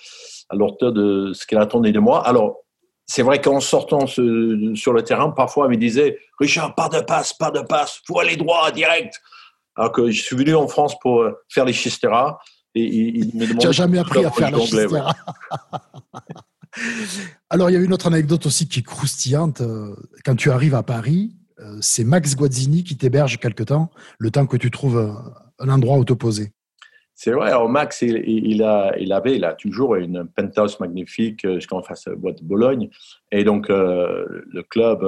à 0.49 0.55
l'auteur 0.55 0.91
de 0.91 1.31
ce 1.33 1.45
qu'il 1.45 1.59
attendait 1.59 1.91
de 1.91 1.99
moi. 1.99 2.27
Alors, 2.27 2.63
c'est 3.09 3.23
vrai 3.23 3.41
qu'en 3.41 3.59
sortant 3.59 4.05
ce, 4.05 4.71
sur 4.75 4.93
le 4.93 5.01
terrain, 5.01 5.31
parfois, 5.31 5.65
il 5.65 5.71
me 5.71 5.77
disait 5.77 6.19
Richard, 6.39 6.75
pas 6.75 6.89
de 6.89 6.99
passe, 6.99 7.33
pas 7.33 7.49
de 7.49 7.61
passe, 7.61 8.01
faut 8.05 8.19
aller 8.19 8.37
droit, 8.37 8.69
direct. 8.69 9.19
Alors 9.75 9.91
que 9.91 10.11
je 10.11 10.21
suis 10.21 10.35
venu 10.35 10.53
en 10.53 10.67
France 10.67 10.93
pour 10.99 11.21
euh, 11.21 11.31
faire 11.49 11.65
les 11.65 11.73
chistera. 11.73 12.39
Et 12.75 12.83
il, 12.83 13.35
me 13.35 13.47
demandait. 13.47 13.57
Tu 13.57 13.65
n'as 13.65 13.71
jamais 13.71 13.97
appris 13.97 14.23
à 14.23 14.29
faire 14.29 14.51
les 14.51 14.61
chistera. 14.63 15.11
Alors, 17.49 17.71
il 17.71 17.73
y 17.73 17.77
a 17.77 17.79
une 17.79 17.93
autre 17.93 18.05
anecdote 18.05 18.45
aussi 18.45 18.67
qui 18.67 18.81
est 18.81 18.83
croustillante. 18.83 19.61
Euh, 19.61 19.95
quand 20.23 20.35
tu 20.35 20.51
arrives 20.51 20.75
à 20.75 20.83
Paris, 20.83 21.35
euh, 21.59 21.79
c'est 21.81 22.03
Max 22.03 22.35
Guazzini 22.35 22.83
qui 22.83 22.95
t'héberge 22.95 23.39
quelque 23.39 23.63
temps, 23.63 23.89
le 24.19 24.29
temps 24.29 24.45
que 24.45 24.57
tu 24.57 24.69
trouves 24.69 25.19
un 25.57 25.69
endroit 25.69 25.97
où 25.97 26.05
te 26.05 26.13
poser. 26.13 26.53
C'est 27.21 27.31
vrai. 27.31 27.49
Alors 27.49 27.67
Max, 27.67 28.01
il, 28.01 28.63
a, 28.63 28.97
il 28.97 29.11
avait, 29.11 29.35
il 29.35 29.43
a 29.43 29.53
toujours 29.53 29.95
une 29.95 30.25
penthouse 30.25 30.79
magnifique 30.79 31.43
euh, 31.43 31.55
jusqu'en 31.55 31.83
face 31.83 32.05
de 32.05 32.13
de 32.13 32.43
Bologne. 32.43 32.89
Et 33.33 33.43
donc 33.43 33.69
euh, 33.69 34.25
le 34.49 34.63
club 34.63 35.05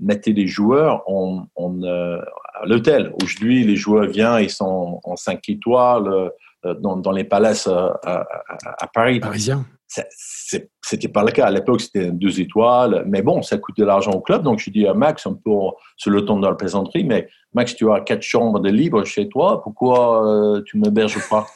mettait 0.00 0.32
des 0.32 0.48
joueurs 0.48 1.04
en, 1.08 1.46
à 1.56 2.66
l'hôtel. 2.66 3.12
Aujourd'hui, 3.22 3.62
les 3.62 3.76
joueurs 3.76 4.08
viennent, 4.08 4.40
ils 4.42 4.50
sont 4.50 5.00
en 5.04 5.16
5 5.16 5.48
étoiles 5.48 6.32
dans, 6.64 7.12
les 7.12 7.24
palaces 7.24 7.68
à, 7.68 8.26
à 8.62 8.86
Paris. 8.92 9.20
Parisien 9.20 9.64
c'était 9.88 11.08
pas 11.08 11.24
le 11.24 11.30
cas. 11.30 11.46
À 11.46 11.50
l'époque, 11.50 11.80
c'était 11.80 12.10
deux 12.10 12.40
étoiles. 12.40 13.04
Mais 13.06 13.22
bon, 13.22 13.42
ça 13.42 13.58
coûte 13.58 13.76
de 13.76 13.84
l'argent 13.84 14.12
au 14.12 14.20
club. 14.20 14.42
Donc, 14.42 14.58
je 14.58 14.70
dis 14.70 14.86
à 14.86 14.94
Max, 14.94 15.26
un 15.26 15.34
peu 15.34 15.50
sur 15.96 16.10
le 16.10 16.24
ton 16.24 16.38
de 16.38 16.46
la 16.46 16.54
plaisanterie, 16.54 17.04
mais 17.04 17.28
Max, 17.54 17.74
tu 17.74 17.90
as 17.90 18.00
quatre 18.00 18.22
chambres 18.22 18.60
de 18.60 18.70
libre 18.70 19.04
chez 19.04 19.28
toi. 19.28 19.62
Pourquoi 19.62 20.26
euh, 20.26 20.62
tu 20.64 20.78
ne 20.78 20.84
m'héberges 20.84 21.26
pas? 21.28 21.46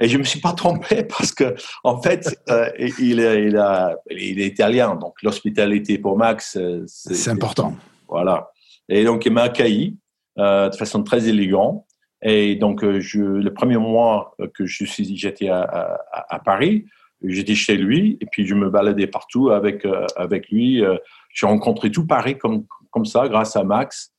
Et 0.00 0.08
je 0.08 0.18
me 0.18 0.24
suis 0.24 0.40
pas 0.40 0.52
trompé 0.52 1.04
parce 1.18 1.32
que, 1.32 1.54
en 1.84 2.00
fait, 2.02 2.36
euh, 2.50 2.68
il, 2.78 3.20
est, 3.20 3.44
il, 3.44 3.56
a, 3.56 3.96
il 4.10 4.40
est 4.40 4.46
italien. 4.46 4.96
Donc, 4.96 5.22
l'hospitalité 5.22 5.98
pour 5.98 6.16
Max, 6.16 6.56
euh, 6.56 6.84
c'est 6.86 7.30
important. 7.30 7.74
Voilà. 8.08 8.50
Et 8.88 9.04
donc, 9.04 9.24
il 9.26 9.32
m'a 9.32 9.42
accueilli 9.42 9.96
de 10.36 10.74
façon 10.76 11.02
très 11.02 11.28
élégante. 11.28 11.84
Et 12.22 12.54
donc, 12.54 12.84
je, 13.00 13.20
le 13.20 13.52
premier 13.52 13.76
mois 13.76 14.36
que 14.54 14.66
je 14.66 14.84
suis, 14.84 15.16
j'étais 15.16 15.48
à, 15.48 15.62
à, 16.12 16.36
à, 16.36 16.38
Paris, 16.38 16.84
j'étais 17.22 17.54
chez 17.54 17.76
lui 17.76 18.18
et 18.20 18.26
puis 18.26 18.46
je 18.46 18.54
me 18.54 18.70
baladais 18.70 19.06
partout 19.06 19.50
avec 19.50 19.86
avec 20.16 20.48
lui. 20.50 20.82
J'ai 21.34 21.46
rencontré 21.46 21.90
tout 21.90 22.06
Paris 22.06 22.38
comme 22.38 22.64
comme 22.90 23.04
ça 23.04 23.28
grâce 23.28 23.56
à 23.56 23.64
Max. 23.64 24.12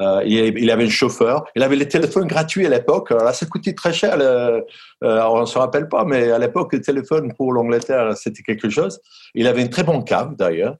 Euh, 0.00 0.22
il, 0.26 0.70
avait 0.70 0.84
un 0.84 0.90
chauffeur. 0.90 1.44
Il 1.54 1.62
avait 1.62 1.76
les 1.76 1.88
téléphones 1.88 2.26
gratuits 2.26 2.66
à 2.66 2.68
l'époque. 2.68 3.12
Ça 3.32 3.46
coûtait 3.46 3.72
très 3.72 3.92
cher. 3.92 4.16
Euh, 4.20 4.60
on 5.00 5.40
ne 5.40 5.46
se 5.46 5.58
rappelle 5.58 5.88
pas, 5.88 6.04
mais 6.04 6.30
à 6.30 6.38
l'époque, 6.38 6.72
le 6.74 6.80
téléphone 6.80 7.32
pour 7.34 7.52
l'Angleterre, 7.52 8.16
c'était 8.16 8.42
quelque 8.42 8.68
chose. 8.68 9.00
Il 9.34 9.46
avait 9.46 9.62
une 9.62 9.70
très 9.70 9.84
bonne 9.84 10.04
cave, 10.04 10.36
d'ailleurs. 10.36 10.76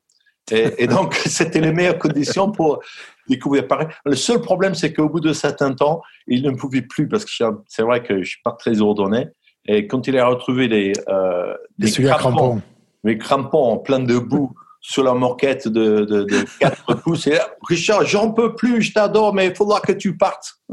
Et, 0.51 0.87
donc, 0.87 1.15
c'était 1.27 1.61
les 1.61 1.73
meilleures 1.73 1.99
conditions 1.99 2.53
pour 2.53 2.81
découvrir 3.29 3.67
Paris. 3.67 3.87
Le 4.05 4.15
seul 4.15 4.41
problème, 4.41 4.75
c'est 4.75 4.93
qu'au 4.93 5.09
bout 5.09 5.21
de 5.21 5.33
certain 5.33 5.73
temps, 5.73 6.03
il 6.27 6.43
ne 6.43 6.51
pouvait 6.51 6.83
plus, 6.83 7.09
parce 7.09 7.25
que 7.25 7.31
c'est 7.67 7.83
vrai 7.83 8.03
que 8.03 8.23
je 8.23 8.29
suis 8.29 8.43
pas 8.45 8.53
très 8.53 8.81
ordonné. 8.81 9.29
Et 9.69 9.87
quand 9.87 10.07
il 10.07 10.17
a 10.19 10.27
retrouvé 10.27 10.69
des, 10.69 10.93
euh, 11.09 11.55
des, 11.79 11.91
crampons, 11.91 12.17
crampons, 12.17 12.63
des 13.05 13.19
crampons 13.19 13.79
plein 13.79 14.01
de 14.01 14.19
boue, 14.19 14.53
sur 14.81 15.03
la 15.03 15.15
moquette 15.15 15.67
de, 15.67 16.05
de, 16.05 16.45
4 16.61 16.95
pouces. 17.03 17.27
Et 17.27 17.39
Richard, 17.69 18.07
j'en 18.07 18.31
peux 18.31 18.55
plus, 18.55 18.83
je 18.83 18.93
t'adore, 18.93 19.35
mais 19.35 19.49
il 19.49 19.55
faudra 19.55 19.81
que 19.81 19.93
tu 19.93 20.17
partes. 20.17 20.61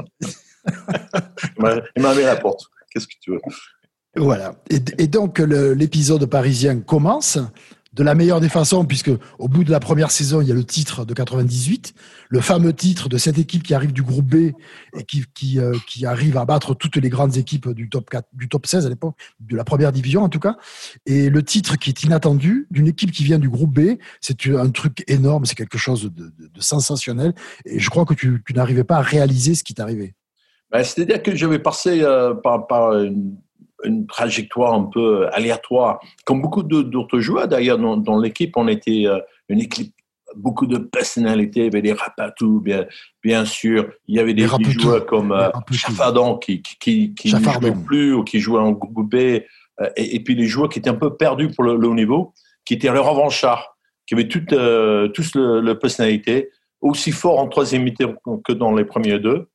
il 0.67 2.01
m'a 2.01 2.13
mis 2.13 2.21
à 2.21 2.33
la 2.33 2.35
porte. 2.35 2.67
Qu'est-ce 2.91 3.07
que 3.07 3.13
tu 3.19 3.31
veux? 3.31 3.41
Voilà. 4.15 4.53
Et, 4.69 5.07
donc, 5.07 5.39
l'épisode 5.39 6.25
parisien 6.27 6.79
commence 6.81 7.39
de 7.93 8.03
la 8.03 8.15
meilleure 8.15 8.41
des 8.41 8.50
façons, 8.50 8.85
puisque 8.85 9.12
au 9.38 9.47
bout 9.47 9.63
de 9.63 9.71
la 9.71 9.79
première 9.79 10.12
saison, 10.12 10.41
il 10.41 10.47
y 10.47 10.51
a 10.51 10.55
le 10.55 10.63
titre 10.63 11.05
de 11.05 11.13
98, 11.13 11.93
le 12.29 12.41
fameux 12.41 12.73
titre 12.73 13.07
de 13.07 13.17
cette 13.17 13.38
équipe 13.38 13.63
qui 13.63 13.73
arrive 13.73 13.93
du 13.93 14.01
groupe 14.01 14.25
B 14.25 14.35
et 14.97 15.03
qui, 15.07 15.23
qui, 15.33 15.59
euh, 15.59 15.75
qui 15.88 16.05
arrive 16.05 16.38
à 16.38 16.45
battre 16.45 16.73
toutes 16.73 16.97
les 16.97 17.09
grandes 17.09 17.38
équipes 17.38 17.69
du 17.69 17.89
top 17.89 18.09
4, 18.09 18.27
du 18.33 18.50
top 18.50 18.65
16 18.65 18.85
à 18.85 18.89
l'époque, 18.89 19.15
de 19.39 19.55
la 19.55 19.63
première 19.63 19.91
division 19.91 20.23
en 20.23 20.29
tout 20.29 20.39
cas. 20.39 20.57
Et 21.05 21.29
le 21.29 21.43
titre 21.43 21.77
qui 21.77 21.89
est 21.91 22.03
inattendu 22.03 22.67
d'une 22.71 22.88
équipe 22.88 23.12
qui 23.12 23.23
vient 23.23 23.39
du 23.39 23.50
groupe 23.50 23.79
B, 23.79 23.97
c'est 24.21 24.47
un 24.47 24.69
truc 24.69 25.03
énorme, 25.07 25.45
c'est 25.45 25.55
quelque 25.55 25.77
chose 25.77 26.12
de, 26.12 26.33
de, 26.38 26.62
sensationnel. 26.62 27.33
Et 27.65 27.79
je 27.79 27.89
crois 27.89 28.05
que 28.05 28.13
tu, 28.13 28.41
tu 28.45 28.53
n'arrivais 28.53 28.83
pas 28.83 28.97
à 28.97 29.01
réaliser 29.01 29.53
ce 29.53 29.63
qui 29.63 29.73
t'arrivait. 29.73 30.15
Ben, 30.71 30.83
C'est-à-dire 30.83 31.21
que 31.21 31.35
je 31.35 31.45
vais 31.45 31.59
passer 31.59 32.01
euh, 32.01 32.33
par, 32.33 32.65
par 32.65 32.93
une 32.97 33.38
une 33.85 34.07
trajectoire 34.07 34.73
un 34.73 34.83
peu 34.83 35.27
aléatoire, 35.31 35.99
comme 36.25 36.41
beaucoup 36.41 36.63
d'autres 36.63 37.19
joueurs. 37.19 37.47
D'ailleurs, 37.47 37.77
dans, 37.77 38.19
l'équipe, 38.19 38.55
on 38.55 38.67
était 38.67 39.03
euh, 39.05 39.19
une 39.49 39.59
équipe 39.59 39.93
beaucoup 40.35 40.65
de 40.65 40.77
personnalités. 40.77 41.61
Il 41.61 41.65
y 41.65 41.67
avait 41.67 41.81
des 41.81 41.93
Rapatou, 41.93 42.59
bien, 42.59 42.85
bien 43.21 43.45
sûr. 43.45 43.91
Il 44.07 44.15
y 44.15 44.19
avait 44.19 44.33
des, 44.33 44.47
joueurs 44.47 45.05
comme 45.05 45.31
euh, 45.31 45.49
Chafadan 45.71 46.37
qui, 46.37 46.61
qui, 46.61 47.13
qui, 47.13 47.33
ne 47.33 47.39
jouait 47.39 47.73
plus 47.85 48.13
ou 48.13 48.23
qui 48.23 48.39
jouait 48.39 48.59
en 48.59 48.71
groupe 48.71 49.09
B. 49.09 49.15
Euh, 49.15 49.89
et, 49.95 50.23
puis 50.23 50.35
les 50.35 50.47
joueurs 50.47 50.69
qui 50.69 50.79
étaient 50.79 50.89
un 50.89 50.95
peu 50.95 51.15
perdus 51.15 51.49
pour 51.49 51.63
le, 51.63 51.73
haut 51.73 51.93
niveau, 51.93 52.33
qui 52.65 52.73
étaient 52.73 52.91
les 52.91 52.99
revanchards, 52.99 53.77
qui 54.07 54.15
avaient 54.15 54.27
toutes, 54.27 54.49
tous 54.49 55.35
le, 55.35 55.73
personnalité, 55.73 56.49
aussi 56.81 57.11
fort 57.11 57.39
en 57.39 57.47
troisième 57.47 57.83
mi-temps 57.83 58.15
que 58.43 58.53
dans 58.53 58.73
les 58.73 58.85
premiers 58.85 59.19
deux. 59.19 59.47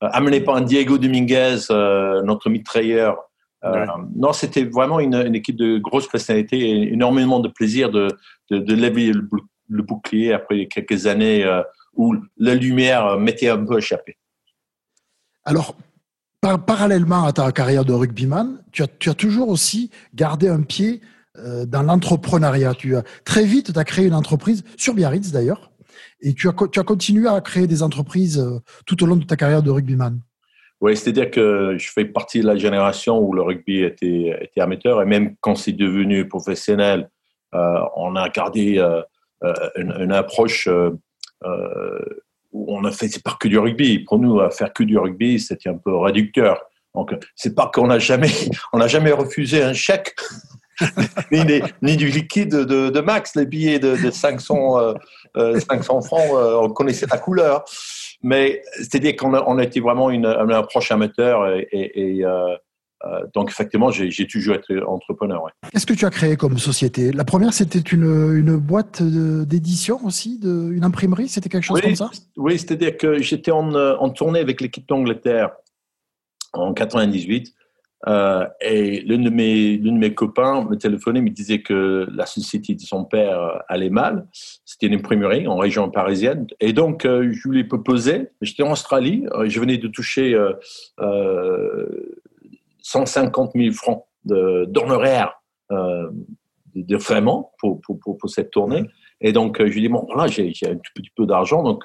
amené 0.00 0.40
par 0.40 0.56
un 0.56 0.60
Diego 0.60 0.98
Dominguez, 0.98 1.58
notre 1.70 2.50
mitrailleur, 2.50 3.16
euh, 3.64 3.86
non, 4.14 4.32
c'était 4.32 4.64
vraiment 4.64 5.00
une, 5.00 5.34
équipe 5.34 5.56
de 5.56 5.78
grosse 5.78 6.08
personnalité 6.08 6.58
et 6.58 6.92
énormément 6.92 7.40
de 7.40 7.48
plaisir 7.48 7.90
de, 7.90 8.08
de, 8.50 8.74
lever 8.74 9.12
le, 9.12 9.82
bouclier 9.82 10.32
après 10.32 10.66
quelques 10.66 11.06
années 11.06 11.44
euh, 11.44 11.62
où 11.94 12.14
la 12.36 12.54
lumière 12.54 13.18
m'était 13.18 13.48
un 13.48 13.64
peu 13.64 13.78
échappée. 13.78 14.18
Alors, 15.44 15.76
parallèlement 16.40 17.24
à 17.24 17.32
ta 17.32 17.50
carrière 17.52 17.84
de 17.84 17.92
rugbyman, 17.92 18.62
tu 18.70 18.82
as, 18.82 18.86
tu 18.86 19.08
as 19.08 19.14
toujours 19.14 19.48
aussi 19.48 19.90
gardé 20.14 20.48
un 20.48 20.62
pied 20.62 21.00
euh, 21.38 21.64
dans 21.64 21.82
l'entrepreneuriat. 21.82 22.74
Tu 22.74 22.96
as 22.96 23.02
très 23.24 23.44
vite, 23.44 23.72
tu 23.72 23.78
as 23.78 23.84
créé 23.84 24.06
une 24.06 24.14
entreprise 24.14 24.62
sur 24.76 24.94
Biarritz 24.94 25.32
d'ailleurs, 25.32 25.72
et 26.20 26.34
tu 26.34 26.48
as, 26.48 26.54
tu 26.70 26.80
as 26.80 26.84
continué 26.84 27.28
à 27.28 27.40
créer 27.40 27.66
des 27.66 27.82
entreprises 27.82 28.44
tout 28.84 29.02
au 29.02 29.06
long 29.06 29.16
de 29.16 29.24
ta 29.24 29.36
carrière 29.36 29.62
de 29.62 29.70
rugbyman. 29.70 30.20
C'est-à-dire 30.94 31.30
que 31.30 31.76
je 31.78 31.90
fais 31.90 32.04
partie 32.04 32.40
de 32.40 32.46
la 32.46 32.56
génération 32.56 33.18
où 33.18 33.32
le 33.32 33.42
rugby 33.42 33.82
était, 33.82 34.50
amateur 34.58 35.00
et 35.02 35.06
même 35.06 35.34
quand 35.40 35.54
c'est 35.54 35.72
devenu 35.72 36.28
professionnel, 36.28 37.08
euh, 37.54 37.78
on 37.96 38.16
a 38.16 38.28
gardé 38.28 38.78
euh, 38.78 39.00
euh, 39.44 39.54
une, 39.76 40.12
approche 40.12 40.68
où 42.52 42.76
on 42.76 42.90
fait 42.92 43.08
c'est 43.08 43.22
pas 43.22 43.36
que 43.38 43.48
du 43.48 43.58
rugby. 43.58 44.00
Pour 44.00 44.18
nous, 44.18 44.40
faire 44.50 44.72
que 44.72 44.82
du 44.82 44.98
rugby, 44.98 45.40
c'était 45.40 45.70
un 45.70 45.78
peu 45.78 45.96
réducteur. 45.96 46.60
Donc, 46.94 47.14
c'est 47.34 47.54
pas 47.54 47.70
qu'on 47.72 47.86
n'a 47.88 47.98
jamais, 47.98 48.30
jamais 48.86 49.12
refusé 49.12 49.62
un 49.62 49.72
chèque. 49.72 50.14
ni, 51.82 51.96
du 51.96 52.08
liquide 52.08 52.50
de, 52.50 53.00
max, 53.00 53.36
les 53.36 53.46
billets 53.46 53.78
de, 53.78 54.10
500, 54.10 54.94
500 55.34 56.00
francs, 56.02 56.30
on 56.32 56.68
connaissait 56.70 57.06
la 57.08 57.18
couleur. 57.18 57.64
Mais 58.24 58.62
c'est-à-dire 58.78 59.16
qu'on 59.16 59.34
a, 59.34 59.44
on 59.46 59.58
a 59.58 59.64
été 59.64 59.80
vraiment 59.80 60.10
une, 60.10 60.24
approche 60.24 60.90
amateur 60.90 61.46
et, 61.46 62.24
euh, 62.24 62.56
euh, 63.04 63.20
donc 63.34 63.50
effectivement, 63.50 63.90
j'ai 63.90 64.26
toujours 64.26 64.54
été 64.54 64.82
entrepreneur. 64.82 65.46
Qu'est-ce 65.70 65.84
que 65.84 65.92
tu 65.92 66.06
as 66.06 66.10
créé 66.10 66.34
comme 66.36 66.56
société? 66.56 67.12
La 67.12 67.24
première, 67.24 67.52
c'était 67.52 67.80
une, 67.80 68.34
une 68.34 68.56
boîte 68.56 69.02
d'édition 69.02 70.00
aussi, 70.06 70.38
de, 70.38 70.72
une 70.72 70.84
imprimerie? 70.84 71.28
C'était 71.28 71.50
quelque 71.50 71.64
chose 71.64 71.82
comme 71.82 71.94
ça? 71.94 72.10
Oui, 72.38 72.58
c'est-à-dire 72.58 72.96
que 72.96 73.20
j'étais 73.20 73.50
en, 73.50 73.74
en 73.74 74.08
tournée 74.08 74.40
avec 74.40 74.62
l'équipe 74.62 74.88
d'Angleterre 74.88 75.50
en 76.54 76.72
98 76.72 77.52
euh, 78.06 78.46
et 78.60 79.00
l'un 79.02 79.18
de, 79.18 79.30
mes, 79.30 79.78
de 79.78 79.90
mes 79.90 80.14
copains 80.14 80.64
me 80.64 80.76
téléphonait, 80.76 81.22
me 81.22 81.30
disait 81.30 81.62
que 81.62 82.06
la 82.12 82.26
société 82.26 82.74
de 82.74 82.80
son 82.80 83.04
père 83.04 83.40
euh, 83.40 83.58
allait 83.68 83.90
mal. 83.90 84.26
C'était 84.64 84.86
une 84.86 84.94
imprimerie 84.94 85.46
en 85.46 85.56
région 85.56 85.90
parisienne. 85.90 86.46
Et 86.60 86.72
donc, 86.72 87.06
euh, 87.06 87.32
je 87.32 87.48
lui 87.48 87.60
ai 87.60 87.64
proposé, 87.64 88.28
j'étais 88.42 88.62
en 88.62 88.72
Australie, 88.72 89.26
je 89.44 89.60
venais 89.60 89.78
de 89.78 89.88
toucher 89.88 90.36
150 92.82 93.52
000 93.54 93.72
francs 93.72 94.04
d'honoraires 94.24 95.40
de, 95.70 96.10
de, 96.74 96.96
vraiment 96.96 97.52
pour, 97.58 97.80
cette 98.26 98.50
tournée. 98.50 98.84
Et 99.20 99.32
donc, 99.32 99.58
je 99.58 99.64
lui 99.64 99.78
ai 99.78 99.82
dit, 99.82 99.88
bon, 99.88 100.06
là, 100.14 100.26
j'ai 100.26 100.52
un 100.66 100.74
tout 100.74 100.92
petit 100.94 101.10
peu 101.16 101.24
d'argent, 101.24 101.62
donc 101.62 101.84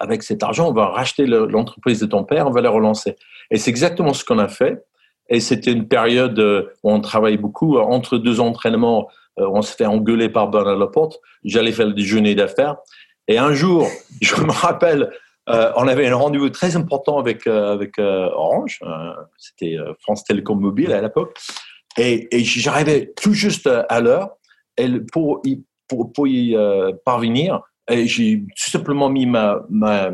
avec 0.00 0.24
cet 0.24 0.42
argent, 0.42 0.68
on 0.68 0.72
va 0.72 0.86
racheter 0.86 1.26
l'entreprise 1.26 2.00
de 2.00 2.06
ton 2.06 2.24
père, 2.24 2.48
on 2.48 2.50
va 2.50 2.60
la 2.60 2.70
relancer. 2.70 3.14
Et 3.50 3.58
c'est 3.58 3.70
exactement 3.70 4.14
ce 4.14 4.24
qu'on 4.24 4.38
a 4.38 4.48
fait. 4.48 4.82
Et 5.28 5.40
c'était 5.40 5.72
une 5.72 5.88
période 5.88 6.38
euh, 6.38 6.72
où 6.82 6.90
on 6.90 7.00
travaillait 7.00 7.38
beaucoup. 7.38 7.78
Entre 7.78 8.18
deux 8.18 8.40
entraînements, 8.40 9.08
euh, 9.38 9.48
on 9.52 9.62
se 9.62 9.74
fait 9.74 9.86
engueuler 9.86 10.28
par 10.28 10.48
Bernard 10.48 10.76
Laporte. 10.76 11.20
J'allais 11.44 11.72
faire 11.72 11.86
le 11.86 11.94
déjeuner 11.94 12.34
d'affaires. 12.34 12.76
Et 13.28 13.38
un 13.38 13.52
jour, 13.52 13.86
je 14.20 14.34
me 14.42 14.50
rappelle, 14.50 15.10
euh, 15.48 15.72
on 15.76 15.88
avait 15.88 16.06
un 16.08 16.16
rendez-vous 16.16 16.50
très 16.50 16.76
important 16.76 17.18
avec, 17.18 17.46
avec 17.46 17.98
Orange. 17.98 18.80
C'était 19.38 19.76
France 20.00 20.24
Télécom 20.24 20.60
Mobile 20.60 20.92
à 20.92 21.00
l'époque. 21.00 21.36
Et, 21.98 22.28
et 22.34 22.44
j'arrivais 22.44 23.12
tout 23.20 23.32
juste 23.32 23.66
à 23.66 24.00
l'heure. 24.00 24.30
Pour, 25.12 25.42
pour, 25.88 26.12
pour 26.12 26.26
y 26.26 26.56
parvenir, 27.04 27.60
j'ai 27.90 28.40
tout 28.40 28.70
simplement 28.70 29.10
mis 29.10 29.26
ma, 29.26 29.60
ma 29.68 30.10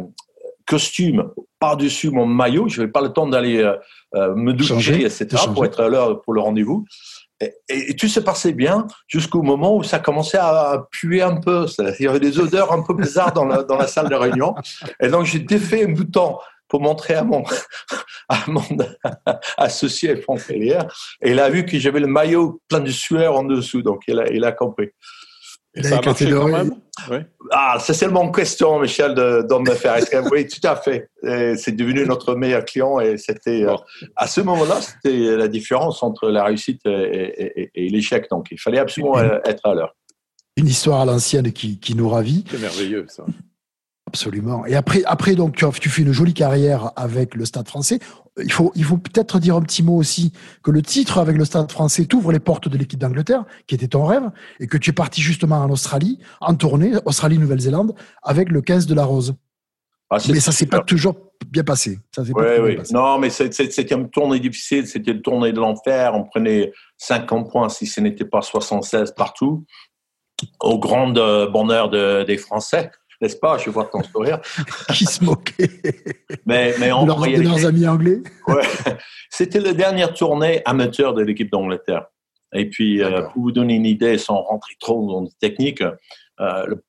costume 0.69 1.31
par-dessus 1.59 2.11
mon 2.11 2.27
maillot. 2.27 2.69
Je 2.69 2.81
n'avais 2.81 2.93
pas 2.93 3.01
le 3.01 3.09
temps 3.09 3.27
d'aller 3.27 3.59
euh, 3.59 3.75
euh, 4.15 4.35
me 4.35 4.53
doucher, 4.53 5.05
etc., 5.05 5.29
pour 5.53 5.65
être 5.65 5.81
à 5.81 5.89
l'heure 5.89 6.21
pour 6.23 6.35
le 6.35 6.41
rendez-vous. 6.41 6.85
Et, 7.69 7.95
tout 7.95 8.09
se 8.09 8.21
passait 8.21 8.53
bien 8.53 8.87
jusqu'au 9.07 9.43
moment 9.43 9.77
où 9.77 9.83
ça 9.83 9.99
commençait 9.99 10.39
à 10.39 10.85
puer 10.91 11.23
un 11.23 11.41
peu. 11.41 11.67
Il 11.99 12.05
y 12.05 12.09
avait 12.09 12.21
des 12.21 12.39
odeurs 12.39 12.73
un 12.73 12.83
peu 12.83 12.95
bizarres 12.95 13.33
dans 13.33 13.45
la, 13.45 13.63
dans 13.63 13.77
la 13.77 13.87
salle 13.87 14.09
de 14.09 14.15
réunion. 14.15 14.55
Et 15.01 15.09
donc, 15.09 15.25
j'ai 15.25 15.39
défait 15.39 15.85
un 15.85 15.93
bouton 15.93 16.37
pour 16.69 16.83
montrer 16.83 17.15
à 17.15 17.23
mon, 17.23 17.45
à 18.29 18.39
mon 18.49 18.63
associé 19.57 20.17
Franck 20.17 20.43
Hélière. 20.51 20.87
Et 21.23 21.31
il 21.31 21.41
a 21.41 21.49
vu 21.49 21.65
que 21.65 21.79
j'avais 21.79 22.01
le 22.01 22.09
maillot 22.09 22.61
plein 22.69 22.81
de 22.81 22.91
sueur 22.91 23.37
en 23.37 23.45
dessous. 23.45 23.83
Donc, 23.83 24.03
il 24.09 24.19
a, 24.19 24.31
il 24.33 24.45
a 24.45 24.53
compris. 24.53 24.89
Ça 25.83 25.99
a 25.99 26.03
marché 26.03 26.31
quand 26.31 26.49
même 26.49 26.75
oui. 27.11 27.19
Ah, 27.53 27.79
c'est 27.81 27.95
seulement 27.95 28.25
une 28.25 28.33
question, 28.33 28.81
Michel, 28.81 29.15
de, 29.15 29.59
me 29.59 29.75
faire. 29.75 29.99
oui, 30.31 30.47
tout 30.47 30.67
à 30.67 30.77
fait. 30.77 31.09
C'est 31.23 31.73
devenu 31.73 32.05
notre 32.05 32.35
meilleur 32.35 32.65
client 32.65 33.01
et 33.01 33.17
c'était 33.17 33.65
euh, 33.65 33.77
à 34.17 34.27
ce 34.27 34.41
moment-là, 34.41 34.81
c'était 34.81 35.37
la 35.37 35.49
différence 35.49 36.03
entre 36.03 36.29
la 36.29 36.45
réussite 36.45 36.81
et, 36.85 37.71
l'échec. 37.75 38.29
Donc, 38.31 38.49
il 38.51 38.59
fallait 38.59 38.79
absolument 38.79 39.21
être 39.21 39.67
à 39.67 39.75
l'heure. 39.75 39.95
Une 40.57 40.67
histoire 40.67 41.01
à 41.01 41.05
l'ancienne 41.05 41.53
qui, 41.53 41.79
qui 41.79 41.95
nous 41.95 42.09
ravit. 42.09 42.45
C'est 42.51 42.61
merveilleux, 42.61 43.07
ça. 43.09 43.25
Absolument. 44.09 44.65
Et 44.65 44.75
après, 44.75 45.03
après 45.05 45.35
donc, 45.35 45.55
tu, 45.55 45.67
tu, 45.81 45.91
fais 45.91 46.01
une 46.01 46.13
jolie 46.13 46.33
carrière 46.33 46.93
avec 46.97 47.35
le 47.35 47.45
Stade 47.45 47.69
français. 47.69 47.99
Il 48.43 48.51
faut, 48.51 48.73
il 48.75 48.83
faut 48.83 48.97
peut-être 48.97 49.39
dire 49.39 49.55
un 49.55 49.61
petit 49.61 49.83
mot 49.83 49.97
aussi 49.97 50.33
que 50.63 50.71
le 50.71 50.81
titre 50.81 51.19
avec 51.19 51.37
le 51.37 51.45
Stade 51.45 51.71
français 51.71 52.07
t'ouvre 52.07 52.33
les 52.33 52.39
portes 52.39 52.71
de 52.71 52.79
l'équipe 52.79 52.99
d'Angleterre, 52.99 53.45
qui 53.67 53.75
était 53.75 53.89
ton 53.89 54.07
rêve, 54.07 54.31
et 54.61 54.67
que 54.67 54.79
tu 54.79 54.91
es 54.91 54.93
parti 54.95 55.21
justement 55.21 55.57
en 55.57 55.69
Australie, 55.69 56.19
en 56.41 56.55
tournée, 56.55 56.93
Australie-Nouvelle-Zélande, 57.05 57.95
avec 58.23 58.49
le 58.49 58.63
15 58.63 58.87
de 58.87 58.95
la 58.95 59.05
Rose. 59.05 59.35
Ah, 60.09 60.17
mais 60.31 60.41
ça 60.41 60.53
s'est 60.53 60.65
pas 60.65 60.81
toujours 60.81 61.17
bien 61.49 61.65
passé. 61.65 61.99
Ça 62.17 62.23
oui, 62.23 62.33
oui. 62.63 62.79
Non, 62.91 63.19
mais 63.19 63.29
c'était 63.29 63.95
une 63.95 64.09
tournée 64.09 64.41
difficile, 64.41 64.87
c'était 64.87 65.11
une 65.11 65.21
tournée 65.21 65.53
de 65.53 65.61
l'enfer. 65.61 66.15
On 66.15 66.25
prenait 66.25 66.73
50 66.97 67.51
points 67.51 67.69
si 67.69 67.85
ce 67.85 68.01
n'était 68.01 68.25
pas 68.25 68.41
76 68.41 69.13
partout, 69.15 69.67
au 70.61 70.79
grand 70.79 71.15
euh, 71.19 71.47
bonheur 71.47 71.91
des 71.91 72.39
Français. 72.39 72.91
N'est-ce 73.21 73.37
pas? 73.37 73.59
Je 73.59 73.71
vois 73.71 73.87
ton 73.87 74.03
sourire. 74.03 74.41
Qui 74.95 75.05
se 75.05 75.25
moquait. 75.25 75.71
mais, 76.47 76.75
mais 76.79 76.93
en 76.93 77.05
leurs, 77.05 77.21
réalité, 77.21 77.45
leurs 77.45 77.67
amis 77.67 77.87
anglais. 77.87 78.19
ouais, 78.47 78.63
c'était 79.31 79.61
la 79.61 79.73
dernière 79.73 80.15
tournée 80.15 80.63
amateur 80.65 81.15
de 81.15 81.23
l'équipe 81.23 81.51
d'Angleterre. 81.51 82.07
Et 82.55 82.69
puis, 82.71 83.03
euh, 83.03 83.23
pour 83.23 83.43
vous 83.43 83.53
donner 83.53 83.75
une 83.75 83.87
idée, 83.87 84.19
sans 84.19 84.41
rentrer 84.43 84.75
trop 84.81 85.07
dans 85.07 85.23
les 85.23 85.31
techniques, 85.41 85.83
euh, 85.83 86.67
le 86.67 86.83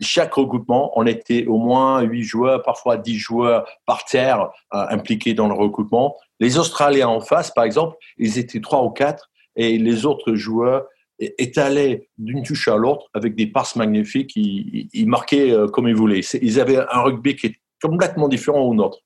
chaque 0.00 0.34
regroupement, 0.34 0.92
on 0.98 1.06
était 1.06 1.46
au 1.46 1.58
moins 1.58 2.00
8 2.02 2.22
joueurs, 2.22 2.62
parfois 2.62 2.96
10 2.96 3.16
joueurs 3.16 3.64
par 3.86 4.04
terre 4.04 4.50
euh, 4.74 4.86
impliqués 4.90 5.34
dans 5.34 5.48
le 5.48 5.54
regroupement. 5.54 6.16
Les 6.40 6.58
Australiens 6.58 7.08
en 7.08 7.20
face, 7.20 7.52
par 7.52 7.64
exemple, 7.64 7.96
ils 8.18 8.38
étaient 8.38 8.60
3 8.60 8.82
ou 8.82 8.90
4 8.90 9.30
et 9.56 9.78
les 9.78 10.04
autres 10.04 10.34
joueurs 10.34 10.84
étalaient 11.18 12.08
d'une 12.18 12.42
touche 12.42 12.68
à 12.68 12.76
l'autre 12.76 13.08
avec 13.14 13.34
des 13.34 13.46
passes 13.46 13.76
magnifiques. 13.76 14.32
Ils, 14.36 14.88
ils 14.92 15.08
marquaient 15.08 15.52
euh, 15.52 15.68
comme 15.68 15.88
ils 15.88 15.94
voulaient. 15.94 16.20
Ils 16.42 16.60
avaient 16.60 16.78
un 16.78 17.00
rugby 17.02 17.36
qui 17.36 17.46
est 17.48 17.56
complètement 17.82 18.28
différent 18.28 18.62
au 18.62 18.74
nôtre. 18.74 18.98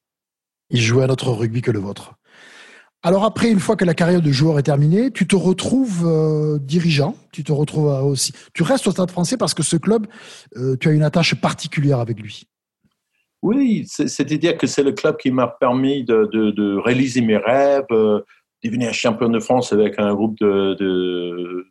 Ils 0.70 0.80
jouaient 0.80 1.04
un 1.04 1.10
autre 1.10 1.30
rugby 1.30 1.62
que 1.62 1.70
le 1.70 1.78
vôtre. 1.78 2.14
Alors 3.02 3.24
après, 3.24 3.50
une 3.50 3.60
fois 3.60 3.76
que 3.76 3.84
la 3.84 3.94
carrière 3.94 4.20
de 4.20 4.32
joueur 4.32 4.58
est 4.58 4.64
terminée, 4.64 5.12
tu 5.12 5.26
te 5.26 5.36
retrouves 5.36 6.04
euh, 6.04 6.58
dirigeant, 6.58 7.14
tu 7.30 7.44
te 7.44 7.52
retrouves 7.52 7.88
euh, 7.88 8.00
aussi, 8.00 8.32
tu 8.54 8.64
restes 8.64 8.88
au 8.88 8.90
Stade 8.90 9.10
Français 9.10 9.36
parce 9.36 9.54
que 9.54 9.62
ce 9.62 9.76
club, 9.76 10.08
euh, 10.56 10.76
tu 10.80 10.88
as 10.88 10.92
une 10.92 11.04
attache 11.04 11.36
particulière 11.40 12.00
avec 12.00 12.20
lui. 12.20 12.44
Oui, 13.40 13.84
c'est-à-dire 13.86 14.58
que 14.58 14.66
c'est 14.66 14.82
le 14.82 14.90
club 14.90 15.16
qui 15.16 15.30
m'a 15.30 15.46
permis 15.46 16.02
de, 16.02 16.76
réaliser 16.80 17.20
mes 17.20 17.36
rêves, 17.36 17.84
de 17.88 18.24
devenir 18.64 18.92
champion 18.92 19.28
de 19.28 19.38
France 19.38 19.72
avec 19.72 20.00
un 20.00 20.12
groupe 20.12 20.36
de 20.40 21.64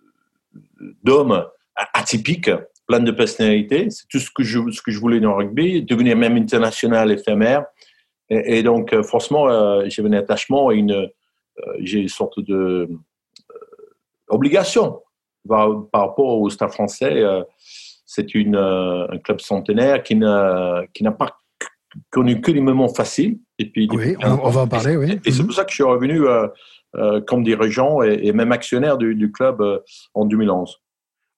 d'hommes 1.03 1.45
atypiques, 1.93 2.51
plein 2.87 2.99
de 2.99 3.11
personnalités. 3.11 3.89
C'est 3.89 4.07
tout 4.07 4.19
ce 4.19 4.29
que 4.31 4.43
je 4.43 4.59
ce 4.71 4.81
que 4.81 4.91
je 4.91 4.99
voulais 4.99 5.19
dans 5.19 5.31
le 5.31 5.45
rugby, 5.45 5.83
devenir 5.83 6.17
même 6.17 6.37
international 6.37 7.11
éphémère. 7.11 7.65
Et, 8.29 8.61
donc, 8.61 8.93
franchement, 9.03 9.47
j'avais 9.87 10.09
un 10.09 10.19
attachement 10.19 10.69
et 10.69 10.75
une, 10.75 11.09
euh, 11.59 11.73
j'ai 11.79 11.99
une 11.99 12.07
sorte 12.07 12.39
de 12.39 12.53
euh, 12.55 12.87
obligation 14.27 15.01
par, 15.47 15.69
rapport 15.93 16.39
au 16.39 16.49
Stade 16.49 16.71
français. 16.71 17.23
Euh, 17.23 17.43
c'est 18.05 18.35
une, 18.35 18.55
un 18.55 19.17
club 19.23 19.41
centenaire 19.41 20.03
qui 20.03 20.15
n'a, 20.15 20.83
qui 20.93 21.03
n'a 21.03 21.11
pas 21.11 21.39
connu 22.09 22.41
que 22.41 22.51
les 22.51 22.61
moments 22.61 22.87
faciles. 22.89 23.39
Et 23.59 23.69
puis, 23.69 23.89
oui, 23.91 24.15
on, 24.23 24.49
va 24.49 24.61
en 24.61 24.67
parler, 24.67 24.95
oui. 24.95 25.19
Et, 25.25 25.31
c'est 25.31 25.43
pour 25.43 25.53
ça 25.53 25.65
que 25.65 25.71
je 25.71 25.75
suis 25.75 25.83
revenu 25.83 26.21
comme 27.27 27.43
dirigeant 27.43 28.01
et, 28.01 28.31
même 28.31 28.51
actionnaire 28.51 28.97
du, 28.97 29.15
du 29.15 29.31
club 29.31 29.61
en 30.13 30.25
2011. 30.25 30.79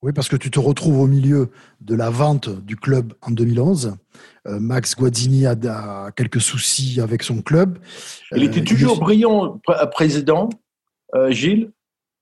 Oui, 0.01 0.13
parce 0.13 0.29
que 0.29 0.37
tu 0.37 0.49
te 0.49 0.59
retrouves 0.59 0.99
au 0.99 1.07
milieu 1.07 1.49
de 1.81 1.93
la 1.93 2.09
vente 2.09 2.49
du 2.49 2.77
club 2.77 3.13
en 3.21 3.31
2011. 3.31 3.97
Euh, 4.47 4.59
Max 4.59 4.95
Guazzini 4.95 5.45
a, 5.45 6.11
quelques 6.15 6.39
soucis 6.39 7.01
avec 7.01 7.21
son 7.21 7.41
club. 7.41 7.79
Il 8.33 8.43
était 8.43 8.61
euh, 8.61 8.63
toujours 8.63 8.99
brillant, 8.99 9.59
président, 9.91 10.49
euh, 11.15 11.31
Gilles, 11.31 11.71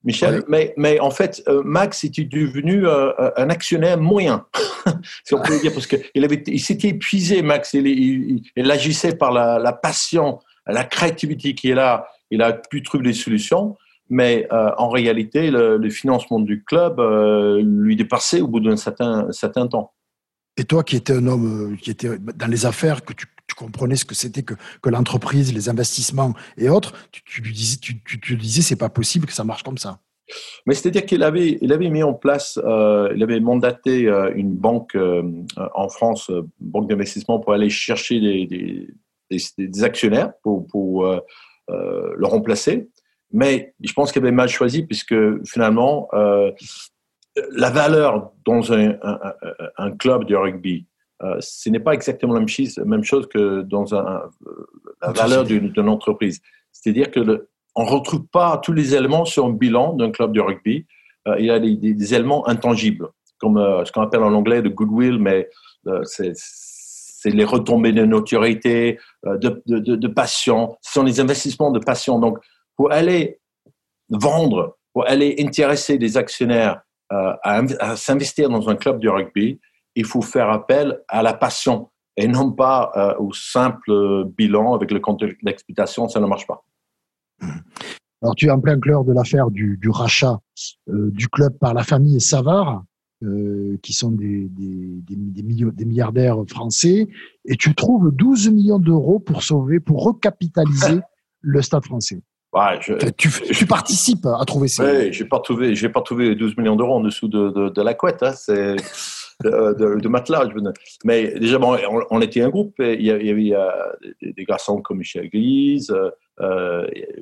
Michel, 0.02 0.42
mais, 0.48 0.74
mais 0.76 0.98
en 0.98 1.10
fait, 1.10 1.42
Max 1.64 2.02
était 2.04 2.24
devenu 2.24 2.86
un 2.88 3.50
actionnaire 3.50 3.98
moyen, 3.98 4.46
si 5.24 5.34
on 5.34 5.42
peut 5.42 5.58
dire, 5.60 5.72
parce 5.72 5.88
qu'il 5.88 6.00
il, 6.14 6.60
s'était 6.60 6.88
épuisé, 6.88 7.42
Max, 7.42 7.74
il, 7.74 8.42
il, 8.56 8.70
agissait 8.70 9.16
par 9.16 9.32
la, 9.32 9.58
la, 9.58 9.72
passion, 9.72 10.38
la 10.66 10.84
créativité 10.84 11.54
qui 11.54 11.70
est 11.70 11.74
là, 11.74 12.06
il 12.30 12.42
a 12.42 12.52
pu 12.52 12.82
trouver 12.82 13.04
des 13.04 13.12
solutions. 13.12 13.76
Mais 14.10 14.48
euh, 14.52 14.70
en 14.78 14.88
réalité, 14.88 15.50
le, 15.50 15.90
financement 15.90 16.40
du 16.40 16.64
club 16.64 16.98
euh, 16.98 17.60
lui 17.62 17.96
dépassait 17.96 18.40
au 18.40 18.48
bout 18.48 18.60
d'un 18.60 18.76
certain, 18.76 19.30
certain 19.32 19.66
temps. 19.66 19.92
Et 20.56 20.64
toi, 20.64 20.82
qui 20.82 20.96
étais 20.96 21.12
un 21.12 21.26
homme 21.26 21.72
euh, 21.72 21.76
qui 21.76 21.90
était 21.90 22.18
dans 22.18 22.46
les 22.46 22.66
affaires, 22.66 23.04
que 23.04 23.12
tu, 23.12 23.26
comprenais 23.56 23.96
ce 23.96 24.04
que 24.04 24.14
c'était 24.14 24.44
que, 24.44 24.54
que 24.82 24.88
l'entreprise, 24.88 25.52
les 25.52 25.68
investissements 25.68 26.32
et 26.56 26.68
autres, 26.68 26.92
tu, 27.10 27.24
tu 27.24 27.42
lui 27.42 27.52
disais, 27.52 27.78
tu, 27.78 28.00
tu, 28.04 28.36
disais, 28.36 28.62
c'est 28.62 28.76
pas 28.76 28.88
possible 28.88 29.26
que 29.26 29.32
ça 29.32 29.42
marche 29.42 29.64
comme 29.64 29.78
ça. 29.78 29.98
Mais 30.64 30.74
c'est-à-dire 30.74 31.04
qu'il 31.04 31.24
avait, 31.24 31.58
il 31.60 31.72
avait 31.72 31.90
mis 31.90 32.04
en 32.04 32.14
place, 32.14 32.56
il 32.56 33.20
avait 33.20 33.40
mandaté 33.40 34.02
une 34.36 34.54
banque 34.54 34.96
en 35.56 35.88
France, 35.88 36.30
banque 36.60 36.88
d'investissement, 36.88 37.40
pour 37.40 37.52
aller 37.52 37.68
chercher 37.68 38.20
des, 38.20 38.46
des, 39.28 39.38
des 39.58 39.82
actionnaires 39.82 40.34
pour, 40.44 40.64
pour 40.68 41.20
le 41.68 42.26
remplacer. 42.26 42.88
Mais 43.32 43.74
je 43.80 43.92
pense 43.92 44.10
qu'elle 44.10 44.22
avait 44.22 44.32
mal 44.32 44.48
choisi 44.48 44.84
puisque 44.84 45.14
finalement, 45.44 46.08
euh, 46.14 46.50
la 47.52 47.70
valeur 47.70 48.32
dans 48.44 48.72
un, 48.72 48.96
un, 49.02 49.20
un, 49.76 49.90
club 49.92 50.24
de 50.24 50.34
rugby, 50.34 50.86
euh, 51.22 51.36
ce 51.40 51.68
n'est 51.68 51.80
pas 51.80 51.92
exactement 51.92 52.34
la 52.34 52.40
même 52.40 52.48
chose, 52.48 52.78
même 52.78 53.04
chose 53.04 53.28
que 53.28 53.62
dans 53.62 53.94
un, 53.94 54.22
la 55.02 55.12
valeur 55.12 55.44
d'une 55.44 55.88
entreprise. 55.88 56.40
C'est-à-dire 56.72 57.10
que 57.10 57.20
le, 57.20 57.48
on 57.74 57.84
ne 57.84 57.90
retrouve 57.90 58.26
pas 58.26 58.58
tous 58.58 58.72
les 58.72 58.94
éléments 58.94 59.24
sur 59.24 59.46
un 59.46 59.52
bilan 59.52 59.94
d'un 59.94 60.10
club 60.10 60.32
de 60.32 60.40
rugby. 60.40 60.86
Euh, 61.28 61.36
il 61.38 61.46
y 61.46 61.50
a 61.50 61.60
des, 61.60 61.76
des, 61.76 62.14
éléments 62.14 62.46
intangibles, 62.48 63.08
comme 63.38 63.58
euh, 63.58 63.84
ce 63.84 63.92
qu'on 63.92 64.02
appelle 64.02 64.22
en 64.22 64.32
anglais 64.32 64.62
le 64.62 64.70
goodwill, 64.70 65.18
mais 65.18 65.48
euh, 65.86 66.02
c'est 67.18 67.30
les 67.30 67.44
retombées 67.44 67.90
de 67.90 68.04
notoriété, 68.04 69.00
euh, 69.26 69.36
de, 69.38 69.60
de, 69.66 69.96
de, 69.96 70.08
passion. 70.08 70.76
Ce 70.82 70.92
sont 70.92 71.02
les 71.02 71.18
investissements 71.18 71.72
de 71.72 71.80
passion. 71.80 72.20
Donc, 72.20 72.38
pour 72.76 72.92
aller 72.92 73.40
vendre, 74.08 74.78
pour 74.92 75.08
aller 75.08 75.34
intéresser 75.40 75.98
des 75.98 76.16
actionnaires 76.16 76.80
euh, 77.12 77.32
à, 77.42 77.96
s'investir 77.96 78.48
dans 78.48 78.68
un 78.68 78.76
club 78.76 79.00
de 79.00 79.08
rugby, 79.08 79.58
il 79.96 80.04
faut 80.04 80.22
faire 80.22 80.48
appel 80.48 81.00
à 81.08 81.24
la 81.24 81.34
passion 81.34 81.90
et 82.16 82.28
non 82.28 82.52
pas 82.52 82.92
euh, 82.94 83.14
au 83.18 83.32
simple 83.32 84.24
bilan 84.36 84.74
avec 84.74 84.92
le 84.92 85.00
compte 85.00 85.24
d'exploitation, 85.42 86.08
ça 86.08 86.20
ne 86.20 86.26
marche 86.26 86.46
pas. 86.46 86.64
Alors 88.22 88.36
tu 88.36 88.46
es 88.46 88.50
en 88.50 88.60
plein 88.60 88.78
cœur 88.78 89.02
de 89.02 89.12
l'affaire 89.12 89.50
du, 89.50 89.76
rachat 89.90 90.38
du 90.86 91.28
club 91.28 91.58
par 91.58 91.74
la 91.74 91.82
famille 91.82 92.20
Savard, 92.20 92.84
qui 93.82 93.92
sont 93.92 94.12
des, 94.12 94.48
des, 94.48 95.02
des, 95.02 95.84
milliardaires 95.84 96.36
français, 96.48 97.08
et 97.44 97.56
tu 97.56 97.74
trouves 97.74 98.12
12 98.12 98.50
millions 98.50 98.78
d'euros 98.78 99.18
pour 99.18 99.42
sauver, 99.42 99.80
pour 99.80 100.04
recapitaliser 100.04 101.00
le 101.40 101.62
stade 101.62 101.84
français 101.84 102.22
tu, 103.16 103.66
participes 103.66 104.26
à 104.26 104.44
trouver 104.44 104.68
ces. 104.68 104.82
Oui, 104.82 105.12
j'ai 105.12 105.24
pas 105.24 105.38
trouvé, 105.40 105.74
j'ai 105.74 105.88
pas 105.88 106.00
trouvé 106.00 106.34
12 106.34 106.56
millions 106.56 106.76
d'euros 106.76 106.96
en 106.96 107.00
dessous 107.00 107.28
de, 107.28 107.68
de, 107.68 107.82
la 107.82 107.94
couette, 107.94 108.22
hein, 108.22 108.32
c'est 108.32 108.76
de, 109.44 110.00
de, 110.00 110.08
matelas. 110.08 110.48
Mais 111.04 111.38
déjà, 111.38 111.58
bon, 111.58 111.76
on, 112.10 112.20
était 112.20 112.42
un 112.42 112.48
groupe. 112.48 112.74
Il 112.78 113.02
y 113.02 113.10
avait 113.10 113.54
euh, 113.54 113.70
des 114.22 114.44
garçons 114.44 114.80
comme 114.80 114.98
Michel 114.98 115.28
Guise, 115.28 115.90
euh, 115.90 116.10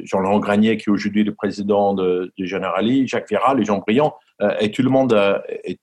Jean-Laurent 0.05 0.39
Granier, 0.41 0.77
qui 0.77 0.91
est 0.91 0.93
aujourd'hui 0.93 1.25
le 1.25 1.35
président 1.35 1.95
de, 1.95 2.33
de 2.39 2.45
Generali, 2.45 3.07
Jacques 3.09 3.29
Viral, 3.29 3.59
les 3.59 3.65
gens 3.65 3.79
brillants, 3.79 4.15
euh, 4.43 4.55
et 4.61 4.71
tout 4.71 4.83
le 4.83 4.91
monde 4.91 5.13
est, 5.65 5.81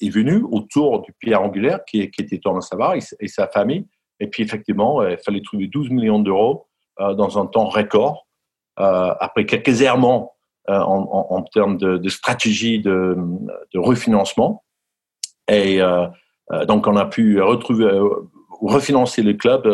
est, 0.00 0.10
venu 0.10 0.42
autour 0.50 1.02
du 1.02 1.12
pierre 1.12 1.42
angulaire 1.42 1.84
qui, 1.84 2.00
était 2.00 2.38
Thomas 2.38 2.60
Savard 2.60 2.94
et, 2.94 3.00
et, 3.20 3.28
sa 3.28 3.46
famille. 3.46 3.86
Et 4.18 4.26
puis 4.26 4.42
effectivement, 4.42 5.06
il 5.06 5.18
fallait 5.18 5.42
trouver 5.42 5.68
12 5.68 5.90
millions 5.90 6.18
d'euros 6.18 6.66
dans 6.98 7.38
un 7.38 7.46
temps 7.46 7.66
record. 7.66 8.24
Euh, 8.80 9.14
après 9.20 9.46
quelques 9.46 9.82
errements 9.82 10.34
euh, 10.68 10.80
en, 10.80 11.42
termes 11.42 11.76
de, 11.76 12.08
stratégie 12.08 12.80
de, 12.80 13.16
refinancement. 13.74 14.64
Et 15.46 15.80
euh, 15.80 16.06
donc, 16.66 16.86
on 16.88 16.96
a 16.96 17.04
pu 17.04 17.40
refinancer 18.60 19.22
le 19.22 19.34
club 19.34 19.68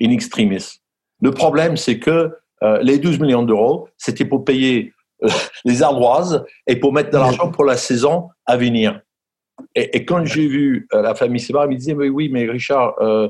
in 0.00 0.10
extremis. 0.10 0.80
Le 1.20 1.30
problème, 1.32 1.76
c'est 1.76 1.98
que 1.98 2.36
les 2.62 2.98
12 2.98 3.20
millions 3.20 3.42
d'euros, 3.42 3.88
c'était 3.98 4.24
pour 4.24 4.44
payer 4.44 4.94
les 5.64 5.82
ardoises 5.82 6.44
et 6.66 6.76
pour 6.76 6.92
mettre 6.92 7.10
de 7.10 7.18
l'argent 7.18 7.50
pour 7.50 7.64
la 7.64 7.76
saison 7.76 8.28
à 8.46 8.56
venir. 8.56 9.00
Et, 9.74 10.04
quand 10.04 10.24
j'ai 10.24 10.46
vu 10.46 10.88
la 10.92 11.14
famille 11.14 11.40
Sébar, 11.40 11.66
ils 11.66 11.70
me 11.70 11.76
disaient, 11.76 11.94
mais 11.94 12.08
oui, 12.08 12.28
mais 12.32 12.46
Richard, 12.46 12.94
euh, 13.00 13.28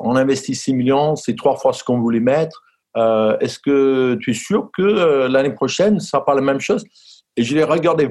on 0.00 0.16
investit 0.16 0.54
6 0.54 0.74
millions, 0.74 1.16
c'est 1.16 1.36
trois 1.36 1.56
fois 1.56 1.72
ce 1.72 1.84
qu'on 1.84 1.98
voulait 1.98 2.20
mettre. 2.20 2.62
Euh, 2.96 3.38
est-ce 3.38 3.58
que 3.58 4.16
tu 4.20 4.30
es 4.30 4.34
sûr 4.34 4.70
que 4.76 4.82
euh, 4.82 5.28
l'année 5.28 5.52
prochaine, 5.52 6.00
ça 6.00 6.10
sera 6.10 6.24
pas 6.24 6.34
la 6.34 6.40
même 6.40 6.60
chose? 6.60 6.84
Et 7.36 7.44
je 7.44 7.54
l'ai 7.54 7.64
regardé 7.64 8.08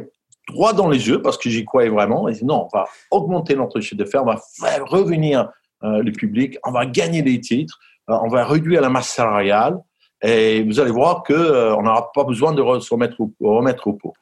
droit 0.47 0.73
dans 0.73 0.89
les 0.89 1.07
yeux 1.09 1.21
parce 1.21 1.37
que 1.37 1.49
j'y 1.49 1.65
croyais 1.65 1.89
vraiment. 1.89 2.27
Et 2.27 2.33
non, 2.43 2.67
on 2.71 2.77
va 2.77 2.85
augmenter 3.11 3.55
notre 3.55 3.79
chiffre 3.81 3.97
d'affaires, 3.97 4.23
on 4.23 4.27
va 4.27 4.41
faire 4.59 4.85
revenir 4.85 5.49
euh, 5.83 6.01
le 6.01 6.11
public, 6.11 6.57
on 6.65 6.71
va 6.71 6.85
gagner 6.85 7.21
des 7.21 7.39
titres, 7.39 7.77
on 8.07 8.27
va 8.27 8.45
réduire 8.45 8.81
la 8.81 8.89
masse 8.89 9.09
salariale 9.09 9.77
et 10.21 10.63
vous 10.63 10.79
allez 10.79 10.91
voir 10.91 11.23
qu'on 11.23 11.33
n'aura 11.33 12.11
pas 12.13 12.23
besoin 12.23 12.53
de 12.53 12.79
se 12.79 12.93
remettre 12.93 13.19
au, 13.19 13.31
remettre 13.41 13.87
au 13.87 13.93
pot. 13.93 14.13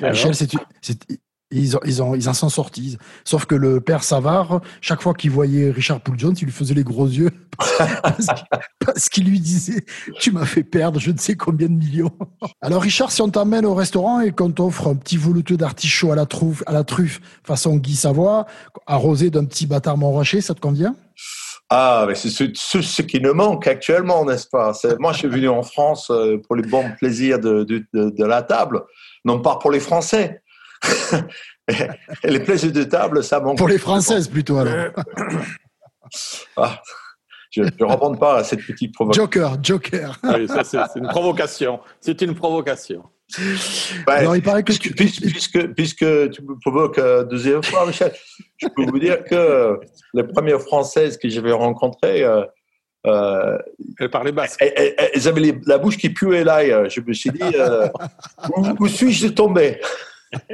Michel, 0.00 0.34
Ils, 1.50 1.76
ont, 1.76 1.80
ils, 1.84 2.02
ont, 2.02 2.14
ils 2.14 2.28
en 2.28 2.34
sont 2.34 2.48
sortis. 2.48 2.98
Sauf 3.24 3.46
que 3.46 3.54
le 3.54 3.80
père 3.80 4.02
Savard, 4.02 4.60
chaque 4.80 5.00
fois 5.00 5.14
qu'il 5.14 5.30
voyait 5.30 5.70
Richard 5.70 6.00
Poul 6.00 6.18
Jones, 6.18 6.34
il 6.40 6.46
lui 6.46 6.52
faisait 6.52 6.74
les 6.74 6.84
gros 6.84 7.06
yeux 7.06 7.30
parce 8.84 9.08
qu'il 9.08 9.24
lui 9.24 9.40
disait 9.40 9.84
Tu 10.20 10.30
m'as 10.32 10.44
fait 10.44 10.64
perdre 10.64 11.00
je 11.00 11.10
ne 11.10 11.18
sais 11.18 11.36
combien 11.36 11.68
de 11.68 11.72
millions. 11.72 12.10
Alors, 12.60 12.82
Richard, 12.82 13.12
si 13.12 13.22
on 13.22 13.30
t'emmène 13.30 13.64
au 13.64 13.74
restaurant 13.74 14.20
et 14.20 14.32
qu'on 14.32 14.50
t'offre 14.50 14.88
un 14.88 14.96
petit 14.96 15.16
velouté 15.16 15.56
d'artichaut 15.56 16.12
à 16.12 16.16
la 16.16 16.26
truffe, 16.26 16.62
à 16.66 16.72
la 16.72 16.84
truffe 16.84 17.20
façon 17.44 17.76
Guy 17.76 17.96
Savoie, 17.96 18.46
arrosé 18.86 19.30
d'un 19.30 19.44
petit 19.44 19.66
bâtard 19.66 19.96
Montrachet, 19.96 20.40
ça 20.40 20.54
te 20.54 20.60
convient? 20.60 20.96
Ah, 21.70 22.06
mais 22.08 22.14
c'est 22.14 22.30
ce, 22.30 23.02
qui 23.02 23.20
nous 23.20 23.34
manque 23.34 23.66
actuellement, 23.66 24.24
n'est-ce 24.24 24.48
pas? 24.48 24.72
Moi, 24.98 25.12
je 25.12 25.18
suis 25.18 25.28
venu 25.28 25.48
en 25.48 25.62
France 25.62 26.10
euh, 26.10 26.38
pour 26.38 26.56
les 26.56 26.62
bons 26.62 26.90
plaisirs 26.98 27.38
de, 27.38 27.64
de, 27.64 27.84
de 27.92 28.24
la 28.24 28.42
table, 28.42 28.84
non 29.24 29.40
pas 29.40 29.56
pour 29.56 29.70
les 29.70 29.80
Français. 29.80 30.42
Et 31.68 31.76
les 32.24 32.40
plaisirs 32.40 32.72
de 32.72 32.84
table, 32.84 33.22
ça 33.22 33.40
manque. 33.40 33.58
Pour 33.58 33.68
les 33.68 33.78
Françaises 33.78 34.28
plutôt 34.28 34.58
alors. 34.58 34.92
Ah, 36.56 36.80
je 37.50 37.62
ne 37.62 37.84
réponds 37.84 38.14
pas 38.14 38.38
à 38.38 38.44
cette 38.44 38.64
petite 38.64 38.94
provocation. 38.94 39.24
Joker, 39.24 39.56
Joker. 39.62 40.18
Oui, 40.22 40.48
ça 40.48 40.64
c'est 40.64 40.98
une 40.98 41.08
provocation. 41.08 41.80
C'est 42.00 42.22
une 42.22 42.34
provocation. 42.34 43.02
Alors, 44.06 44.36
il 44.36 44.42
paraît 44.42 44.62
que 44.62 44.72
puisque, 44.72 45.72
puisque, 45.74 46.30
tu 46.30 46.42
me 46.42 46.58
provoques 46.58 46.98
euh, 46.98 47.24
deuxième 47.24 47.62
fois, 47.62 47.86
Michel, 47.86 48.12
je 48.56 48.68
peux 48.68 48.84
vous 48.84 48.98
dire 48.98 49.22
que 49.24 49.78
les 50.14 50.24
premières 50.24 50.60
Françaises 50.60 51.18
que 51.18 51.28
j'avais 51.28 51.52
rencontrées, 51.52 52.24
euh, 52.24 52.44
euh, 53.06 53.58
elles 54.00 54.10
parlaient 54.10 54.32
basque. 54.32 54.60
Elles, 54.60 55.28
avaient 55.28 55.54
la 55.66 55.78
bouche 55.78 55.98
qui 55.98 56.10
puait 56.10 56.42
l'ail. 56.42 56.74
Je 56.88 57.00
me 57.00 57.12
suis 57.12 57.30
dit, 57.30 57.40
où, 58.56 58.66
où 58.80 58.88
suis-je 58.88 59.28
tombé? 59.28 59.80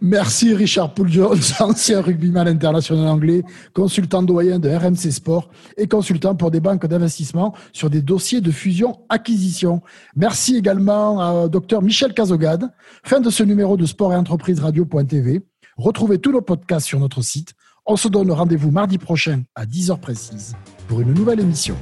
Merci 0.00 0.54
Richard 0.54 0.94
Pouljones, 0.94 1.40
ancien 1.60 2.00
rugbyman 2.00 2.46
international 2.46 3.08
anglais, 3.08 3.42
consultant 3.74 4.22
doyen 4.22 4.58
de 4.58 4.68
RMC 4.68 5.10
Sport 5.10 5.50
et 5.76 5.88
consultant 5.88 6.36
pour 6.36 6.50
des 6.50 6.60
banques 6.60 6.86
d'investissement 6.86 7.54
sur 7.72 7.90
des 7.90 8.02
dossiers 8.02 8.40
de 8.40 8.50
fusion-acquisition. 8.50 9.82
Merci 10.14 10.56
également 10.56 11.20
à 11.20 11.48
Dr 11.48 11.82
Michel 11.82 12.14
Cazogade. 12.14 12.70
Fin 13.04 13.20
de 13.20 13.30
ce 13.30 13.42
numéro 13.42 13.76
de 13.76 13.86
Sport 13.86 14.12
et 14.12 14.16
Entreprise 14.16 14.60
Radio.tv. 14.60 15.42
Retrouvez 15.76 16.18
tous 16.18 16.32
nos 16.32 16.42
podcasts 16.42 16.86
sur 16.86 17.00
notre 17.00 17.22
site. 17.22 17.54
On 17.84 17.96
se 17.96 18.06
donne 18.06 18.30
rendez-vous 18.30 18.70
mardi 18.70 18.98
prochain 18.98 19.42
à 19.56 19.66
10h 19.66 19.98
précise 19.98 20.54
pour 20.86 21.00
une 21.00 21.12
nouvelle 21.12 21.40
émission 21.40 21.76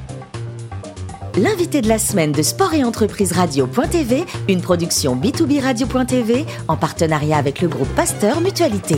l'invité 1.37 1.81
de 1.81 1.89
la 1.89 1.99
semaine 1.99 2.33
de 2.33 2.43
Sport 2.43 2.75
et 2.75 2.85
Entreprise 2.85 3.33
Radio.tv, 3.33 4.25
une 4.49 4.61
production 4.61 5.17
B2B 5.17 5.61
Radio.tv 5.61 6.47
en 6.69 6.77
partenariat 6.77 7.37
avec 7.37 7.61
le 7.61 7.69
groupe 7.69 7.89
Pasteur 7.95 8.41
Mutualité. 8.41 8.97